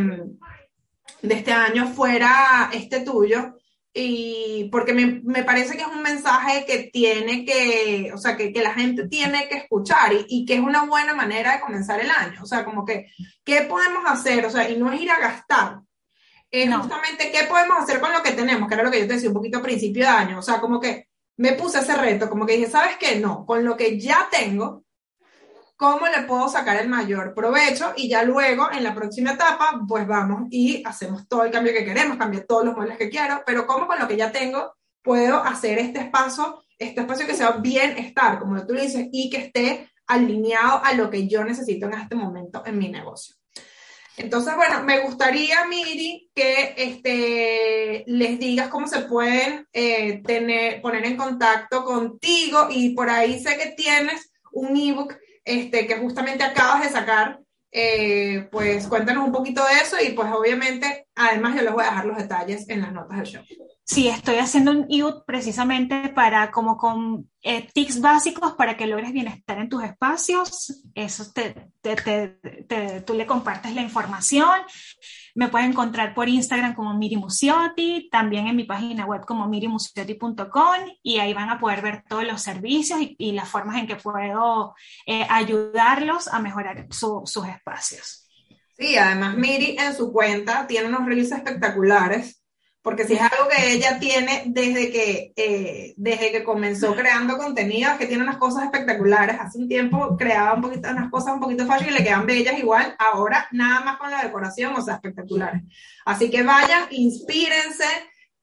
de 1.21 1.33
este 1.33 1.51
año 1.51 1.87
fuera 1.87 2.69
este 2.73 3.01
tuyo, 3.01 3.55
y 3.93 4.69
porque 4.71 4.93
me, 4.93 5.21
me, 5.23 5.43
parece 5.43 5.75
que 5.75 5.81
es 5.81 5.87
un 5.87 6.03
mensaje 6.03 6.65
que 6.65 6.89
tiene 6.93 7.43
que, 7.45 8.11
o 8.13 8.17
sea, 8.17 8.37
que, 8.37 8.53
que 8.53 8.61
la 8.61 8.73
gente 8.73 9.07
tiene 9.07 9.47
que 9.49 9.57
escuchar 9.57 10.13
y, 10.13 10.25
y, 10.29 10.45
que 10.45 10.55
es 10.55 10.59
una 10.59 10.85
buena 10.85 11.15
manera 11.15 11.53
de 11.53 11.61
comenzar 11.61 11.99
el 11.99 12.11
año, 12.11 12.43
o 12.43 12.45
sea, 12.45 12.63
como 12.63 12.85
que, 12.85 13.07
¿qué 13.43 13.61
podemos 13.61 14.03
hacer? 14.05 14.45
O 14.45 14.51
sea, 14.51 14.69
y 14.69 14.77
no 14.77 14.91
es 14.91 15.01
ir 15.01 15.09
a 15.09 15.19
gastar, 15.19 15.79
es 16.49 16.75
justamente 16.75 17.31
qué 17.31 17.45
podemos 17.45 17.77
hacer 17.79 17.99
con 17.99 18.13
lo 18.13 18.23
que 18.23 18.31
tenemos, 18.31 18.67
que 18.67 18.75
era 18.75 18.83
lo 18.83 18.91
que 18.91 19.01
yo 19.01 19.07
te 19.07 19.13
decía 19.13 19.29
un 19.29 19.35
poquito 19.35 19.57
a 19.57 19.63
principio 19.63 20.03
de 20.03 20.09
año. 20.09 20.39
O 20.39 20.41
sea, 20.41 20.61
como 20.61 20.79
que 20.79 21.06
me 21.37 21.53
puse 21.53 21.79
ese 21.79 21.95
reto, 21.95 22.29
como 22.29 22.45
que 22.45 22.57
dije, 22.57 22.69
¿sabes 22.69 22.97
qué? 22.97 23.19
No, 23.19 23.45
con 23.45 23.63
lo 23.63 23.77
que 23.77 23.99
ya 23.99 24.27
tengo, 24.31 24.83
¿cómo 25.75 26.07
le 26.07 26.23
puedo 26.23 26.49
sacar 26.49 26.77
el 26.77 26.89
mayor 26.89 27.33
provecho? 27.33 27.93
Y 27.95 28.09
ya 28.09 28.23
luego, 28.23 28.71
en 28.71 28.83
la 28.83 28.95
próxima 28.95 29.33
etapa, 29.33 29.79
pues 29.87 30.07
vamos 30.07 30.47
y 30.49 30.83
hacemos 30.83 31.27
todo 31.27 31.43
el 31.43 31.51
cambio 31.51 31.73
que 31.73 31.85
queremos, 31.85 32.17
cambiar 32.17 32.45
todos 32.45 32.65
los 32.65 32.75
muebles 32.75 32.97
que 32.97 33.09
quiero, 33.09 33.43
pero 33.45 33.67
¿cómo 33.67 33.87
con 33.87 33.99
lo 33.99 34.07
que 34.07 34.17
ya 34.17 34.31
tengo 34.31 34.73
puedo 35.03 35.41
hacer 35.41 35.77
este 35.77 35.99
espacio, 35.99 36.63
este 36.77 37.01
espacio 37.01 37.27
que 37.27 37.35
sea 37.35 37.51
bienestar, 37.51 38.39
como 38.39 38.65
tú 38.65 38.73
dices, 38.73 39.07
y 39.11 39.29
que 39.29 39.37
esté 39.37 39.89
alineado 40.07 40.81
a 40.83 40.93
lo 40.93 41.09
que 41.09 41.27
yo 41.27 41.43
necesito 41.43 41.85
en 41.85 41.93
este 41.93 42.15
momento 42.15 42.63
en 42.65 42.79
mi 42.79 42.89
negocio? 42.89 43.35
Entonces, 44.17 44.55
bueno, 44.55 44.83
me 44.83 44.99
gustaría, 45.01 45.65
Miri, 45.65 46.31
que 46.33 46.73
este, 46.75 48.03
les 48.07 48.39
digas 48.39 48.67
cómo 48.67 48.87
se 48.87 49.01
pueden 49.01 49.67
eh, 49.71 50.23
tener, 50.25 50.81
poner 50.81 51.05
en 51.05 51.17
contacto 51.17 51.85
contigo 51.85 52.67
y 52.71 52.95
por 52.95 53.11
ahí 53.11 53.39
sé 53.39 53.57
que 53.57 53.75
tienes 53.77 54.31
un 54.51 54.75
ebook 54.75 55.15
este, 55.45 55.85
que 55.85 55.97
justamente 55.97 56.43
acabas 56.43 56.83
de 56.83 56.89
sacar. 56.89 57.39
Eh, 57.71 58.47
pues 58.51 58.87
cuéntanos 58.87 59.25
un 59.25 59.31
poquito 59.31 59.63
de 59.63 59.73
eso 59.73 59.97
y 60.03 60.13
pues 60.13 60.27
obviamente, 60.31 61.06
además 61.17 61.55
yo 61.55 61.63
les 61.63 61.73
voy 61.73 61.83
a 61.83 61.89
dejar 61.89 62.05
los 62.05 62.17
detalles 62.17 62.69
en 62.69 62.81
las 62.81 62.93
notas 62.93 63.17
del 63.17 63.25
show. 63.25 63.43
Sí, 63.89 64.09
estoy 64.09 64.35
haciendo 64.35 64.71
un 64.71 64.85
ebook 64.89 65.23
precisamente 65.25 66.09
para 66.09 66.51
como 66.51 66.75
con 66.75 67.29
eh, 67.41 67.69
tips 67.73 68.01
básicos 68.01 68.51
para 68.53 68.75
que 68.75 68.85
logres 68.85 69.13
bienestar 69.13 69.59
en 69.59 69.69
tus 69.69 69.81
espacios. 69.81 70.83
Eso 70.93 71.31
te, 71.33 71.71
tú 73.05 73.13
le 73.13 73.25
compartes 73.25 73.73
la 73.73 73.81
información. 73.81 74.59
Me 75.35 75.47
pueden 75.47 75.71
encontrar 75.71 76.13
por 76.13 76.27
Instagram 76.27 76.75
como 76.75 76.97
Miri 76.97 77.15
Musiotti, 77.15 78.09
también 78.11 78.47
en 78.47 78.57
mi 78.57 78.65
página 78.65 79.05
web 79.05 79.25
como 79.25 79.47
mirimusiotti.com 79.47 80.75
y 81.01 81.19
ahí 81.19 81.33
van 81.33 81.49
a 81.49 81.57
poder 81.57 81.81
ver 81.81 82.03
todos 82.09 82.25
los 82.25 82.41
servicios 82.41 82.99
y, 82.99 83.31
las 83.31 83.47
formas 83.47 83.77
en 83.77 83.87
que 83.87 83.95
puedo 83.95 84.75
eh, 85.05 85.25
ayudarlos 85.29 86.27
a 86.27 86.39
mejorar 86.39 86.87
sus 86.91 87.47
espacios. 87.47 88.26
Sí, 88.77 88.95
además 88.95 89.35
Miri 89.37 89.75
en 89.79 89.95
su 89.95 90.11
cuenta 90.13 90.67
tiene 90.67 90.87
unos 90.87 91.05
reels 91.05 91.31
espectaculares, 91.31 92.43
porque 92.83 93.05
si 93.05 93.13
es 93.13 93.21
algo 93.21 93.49
que 93.49 93.73
ella 93.73 93.97
tiene 93.99 94.43
desde 94.45 94.91
que, 94.91 95.33
eh, 95.35 95.93
desde 95.97 96.31
que 96.31 96.43
comenzó 96.43 96.95
creando 96.95 97.37
contenido, 97.37 97.97
que 97.97 98.05
tiene 98.05 98.23
unas 98.23 98.37
cosas 98.37 98.65
espectaculares. 98.65 99.37
Hace 99.39 99.57
un 99.57 99.67
tiempo 99.67 100.15
creaba 100.15 100.53
un 100.53 100.61
poquito, 100.61 100.89
unas 100.89 101.09
cosas 101.09 101.33
un 101.33 101.39
poquito 101.39 101.65
fáciles 101.65 101.95
y 101.95 101.97
le 101.97 102.03
quedan 102.03 102.27
bellas 102.27 102.57
igual, 102.57 102.95
ahora 102.99 103.47
nada 103.51 103.83
más 103.83 103.97
con 103.97 104.11
la 104.11 104.23
decoración, 104.23 104.73
o 104.75 104.81
sea, 104.81 104.95
espectaculares. 104.95 105.63
Así 106.05 106.29
que 106.29 106.43
vayan, 106.43 106.83
inspírense, 106.91 107.83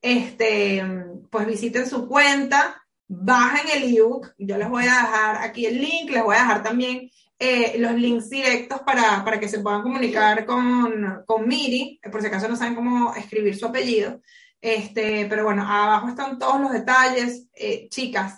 este, 0.03 0.83
pues 1.31 1.47
visiten 1.47 1.89
su 1.89 2.09
cuenta, 2.09 2.83
bajen 3.07 3.69
el 3.73 3.97
ebook, 3.97 4.35
yo 4.37 4.59
les 4.59 4.69
voy 4.69 4.83
a 4.83 4.97
dejar 4.97 5.37
aquí 5.37 5.65
el 5.65 5.81
link, 5.81 6.11
les 6.11 6.23
voy 6.23 6.37
a 6.37 6.41
dejar 6.41 6.63
también 6.63 7.09
eh, 7.47 7.75
los 7.79 7.93
links 7.93 8.31
directos 8.31 8.81
para, 8.81 9.23
para, 9.23 9.39
que 9.39 9.51
se 9.51 9.59
puedan 9.59 9.83
comunicar 9.83 10.47
con, 10.47 11.23
con 11.27 11.47
Miri, 11.47 12.01
por 12.11 12.23
si 12.23 12.29
acaso 12.29 12.49
no 12.49 12.57
saben 12.57 12.75
cómo 12.75 13.15
escribir 13.15 13.55
su 13.55 13.67
apellido. 13.67 14.23
Este, 14.63 15.27
pero 15.27 15.45
bueno, 15.45 15.61
abajo 15.61 16.09
están 16.09 16.39
todos 16.39 16.59
los 16.59 16.73
detalles. 16.73 17.47
Eh, 17.55 17.89
chicas, 17.91 18.37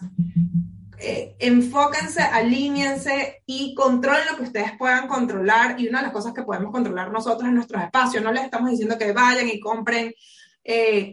eh, 0.99 1.37
enfóquense, 1.39 2.21
alíñense 2.21 3.45
y 3.47 3.77
controlen 3.77 4.27
lo 4.29 4.39
que 4.39 4.43
ustedes 4.43 4.73
puedan 4.77 5.07
controlar. 5.07 5.81
Y 5.81 5.87
una 5.87 5.99
de 5.99 6.07
las 6.07 6.13
cosas 6.13 6.35
que 6.35 6.43
podemos 6.43 6.73
controlar 6.73 7.13
nosotros 7.13 7.49
en 7.49 7.55
nuestros 7.55 7.81
espacios, 7.85 8.25
no 8.25 8.33
les 8.33 8.43
estamos 8.43 8.73
diciendo 8.73 8.99
que 8.99 9.13
vayan 9.13 9.49
y 9.49 9.61
compren 9.61 10.13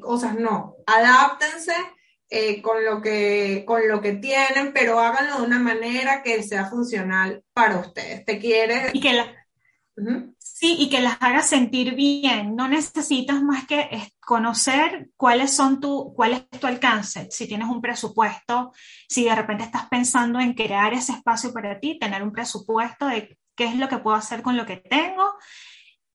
cosas, 0.01 0.33
no. 0.33 0.77
Adáptense 0.87 1.75
eh, 2.35 2.63
con, 2.63 2.83
lo 2.83 2.99
que, 2.99 3.63
con 3.63 3.87
lo 3.87 4.01
que 4.01 4.13
tienen, 4.13 4.73
pero 4.73 4.99
háganlo 4.99 5.37
de 5.37 5.45
una 5.45 5.59
manera 5.59 6.23
que 6.23 6.41
sea 6.41 6.65
funcional 6.65 7.43
para 7.53 7.77
ustedes. 7.77 8.25
¿Te 8.25 8.39
quieres? 8.39 8.89
Y 8.93 9.01
que 9.01 9.23
Sí, 10.39 10.75
y 10.79 10.89
que 10.89 10.99
las 10.99 11.17
haga 11.19 11.43
sentir 11.43 11.93
bien. 11.93 12.55
No 12.55 12.67
necesitas 12.67 13.43
más 13.43 13.67
que 13.67 14.11
conocer 14.19 15.11
cuáles 15.15 15.53
son 15.53 15.79
tu, 15.79 16.11
cuál 16.15 16.33
es 16.33 16.59
tu 16.59 16.65
alcance. 16.65 17.27
Si 17.29 17.47
tienes 17.47 17.67
un 17.67 17.81
presupuesto, 17.81 18.71
si 19.07 19.25
de 19.25 19.35
repente 19.35 19.65
estás 19.65 19.87
pensando 19.87 20.39
en 20.39 20.55
crear 20.55 20.91
ese 20.93 21.11
espacio 21.11 21.53
para 21.53 21.79
ti, 21.79 21.99
tener 21.99 22.23
un 22.23 22.31
presupuesto 22.31 23.05
de 23.05 23.37
qué 23.55 23.65
es 23.65 23.75
lo 23.75 23.87
que 23.87 23.99
puedo 23.99 24.17
hacer 24.17 24.41
con 24.41 24.57
lo 24.57 24.65
que 24.65 24.77
tengo 24.77 25.35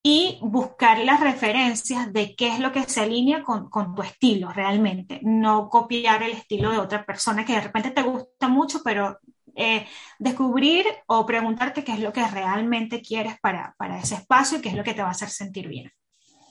y 0.02 0.38
buscar 0.42 0.98
las 1.00 1.20
referencias 1.20 2.12
de 2.12 2.34
qué 2.36 2.48
es 2.48 2.60
lo 2.60 2.72
que 2.72 2.84
se 2.84 3.00
alinea 3.00 3.42
con, 3.42 3.68
tu 3.70 4.02
estilo 4.02 4.52
realmente, 4.52 5.20
no 5.22 5.68
copiar 5.68 6.22
el 6.22 6.32
estilo 6.32 6.70
de 6.70 6.78
otra 6.78 7.04
persona 7.04 7.44
que 7.44 7.54
de 7.54 7.60
repente 7.60 7.90
te 7.90 8.02
gusta 8.02 8.48
mucho, 8.48 8.80
pero 8.84 9.18
eh, 9.56 9.86
descubrir 10.18 10.86
o 11.06 11.26
preguntarte 11.26 11.82
qué 11.82 11.92
es 11.92 12.00
lo 12.00 12.12
que 12.12 12.26
realmente 12.26 13.02
quieres 13.02 13.38
para, 13.40 13.74
para 13.76 13.98
ese 13.98 14.14
espacio 14.14 14.58
y 14.58 14.60
qué 14.60 14.68
es 14.68 14.76
lo 14.76 14.84
que 14.84 14.94
te 14.94 15.02
va 15.02 15.08
a 15.08 15.12
hacer 15.12 15.30
sentir 15.30 15.68
bien. 15.68 15.90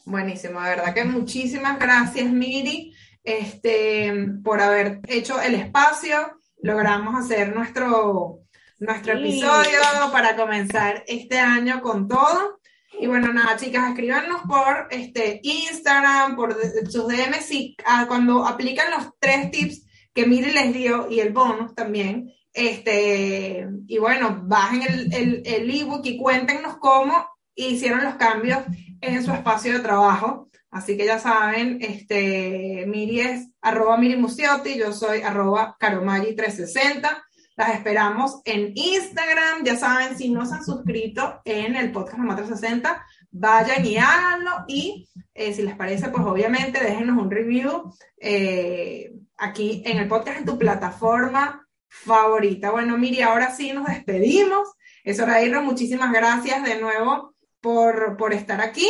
Buenísimo, 0.06 0.62
de 0.62 0.70
verdad 0.70 0.94
que 0.94 1.04
muchísimas 1.04 1.80
gracias 1.80 2.30
Miri 2.30 2.94
este, 3.28 4.14
por 4.42 4.62
haber 4.62 5.02
hecho 5.08 5.40
el 5.42 5.56
espacio. 5.56 6.40
Logramos 6.62 7.26
hacer 7.26 7.54
nuestro, 7.54 8.40
nuestro 8.80 9.14
episodio 9.14 9.80
para 10.14 10.38
comenzar 10.38 11.04
este 11.08 11.38
año 11.40 11.82
con 11.82 12.08
todo. 12.08 12.57
Y 13.00 13.08
bueno, 13.08 13.32
nada, 13.32 13.58
chicas, 13.58 13.90
escríbanos 13.90 14.42
por 14.48 14.88
este, 14.90 15.40
Instagram, 15.44 16.36
por 16.36 16.56
sus 16.90 17.08
DMs, 17.08 17.52
y 17.52 17.76
ah, 17.86 18.06
cuando 18.08 18.46
aplican 18.46 18.92
los 18.92 19.12
tres 19.20 19.52
tips 19.52 19.86
que 20.14 20.26
Miri 20.26 20.52
les 20.52 20.74
dio 20.74 21.08
y 21.10 21.20
el 21.20 21.32
bonus 21.32 21.76
también. 21.76 22.34
Este, 22.54 23.68
y 23.88 23.98
bueno, 24.00 24.42
bajen 24.44 24.82
el, 24.82 25.14
el, 25.14 25.44
el 25.46 25.70
ebook 25.70 26.04
y 26.06 26.18
cuéntenos 26.18 26.78
cómo 26.78 27.28
hicieron 27.54 28.04
los 28.04 28.16
cambios 28.16 28.60
en 29.02 29.24
su 29.24 29.32
espacio 29.32 29.74
de 29.74 29.80
trabajo. 29.80 30.50
Así 30.72 30.98
que 30.98 31.06
ya 31.06 31.20
saben, 31.20 31.78
este, 31.82 32.86
Miri 32.88 33.22
es 33.22 33.48
arroba 33.62 33.98
Miri 33.98 34.18
Musiotti, 34.18 34.78
yo 34.78 34.92
soy 34.92 35.22
arroba 35.22 35.78
Caromaggi360. 35.80 37.24
Las 37.58 37.74
esperamos 37.74 38.40
en 38.46 38.72
Instagram. 38.76 39.64
Ya 39.64 39.76
saben, 39.76 40.16
si 40.16 40.30
no 40.30 40.46
se 40.46 40.54
han 40.54 40.64
suscrito 40.64 41.42
en 41.44 41.76
el 41.76 41.92
podcast 41.92 42.20
Mamá 42.20 42.36
360, 42.36 43.04
vayan 43.32 43.84
y 43.84 43.98
háganlo. 43.98 44.52
Y 44.68 45.10
eh, 45.34 45.54
si 45.54 45.64
les 45.64 45.76
parece, 45.76 46.10
pues 46.10 46.24
obviamente 46.24 46.80
déjenos 46.80 47.18
un 47.18 47.32
review 47.32 47.92
eh, 48.18 49.12
aquí 49.38 49.82
en 49.86 49.98
el 49.98 50.08
podcast 50.08 50.38
en 50.38 50.46
tu 50.46 50.60
plataforma 50.60 51.68
favorita. 51.88 52.70
Bueno, 52.70 52.96
Miri, 52.96 53.24
ahora 53.24 53.50
sí 53.50 53.74
nos 53.74 53.88
despedimos. 53.88 54.70
Es 55.04 55.20
hora 55.20 55.38
de 55.38 55.48
irnos. 55.48 55.64
Muchísimas 55.64 56.14
gracias 56.14 56.64
de 56.64 56.80
nuevo 56.80 57.34
por, 57.60 58.18
por 58.18 58.34
estar 58.34 58.62
aquí. 58.62 58.88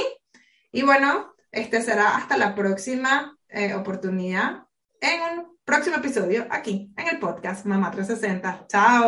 Y 0.74 0.82
bueno, 0.82 1.34
este 1.54 1.82
será 1.82 2.18
hasta 2.18 2.36
la 2.36 2.54
próxima 2.54 3.38
eh, 3.48 3.74
oportunidad 3.76 4.64
en 5.00 5.40
un 5.40 5.57
próximo 5.68 5.98
episodio 5.98 6.48
aquí 6.50 6.94
en 6.96 7.08
el 7.10 7.20
podcast 7.20 7.66
Mamá 7.66 7.92
360. 7.92 8.68
Chao. 8.70 9.04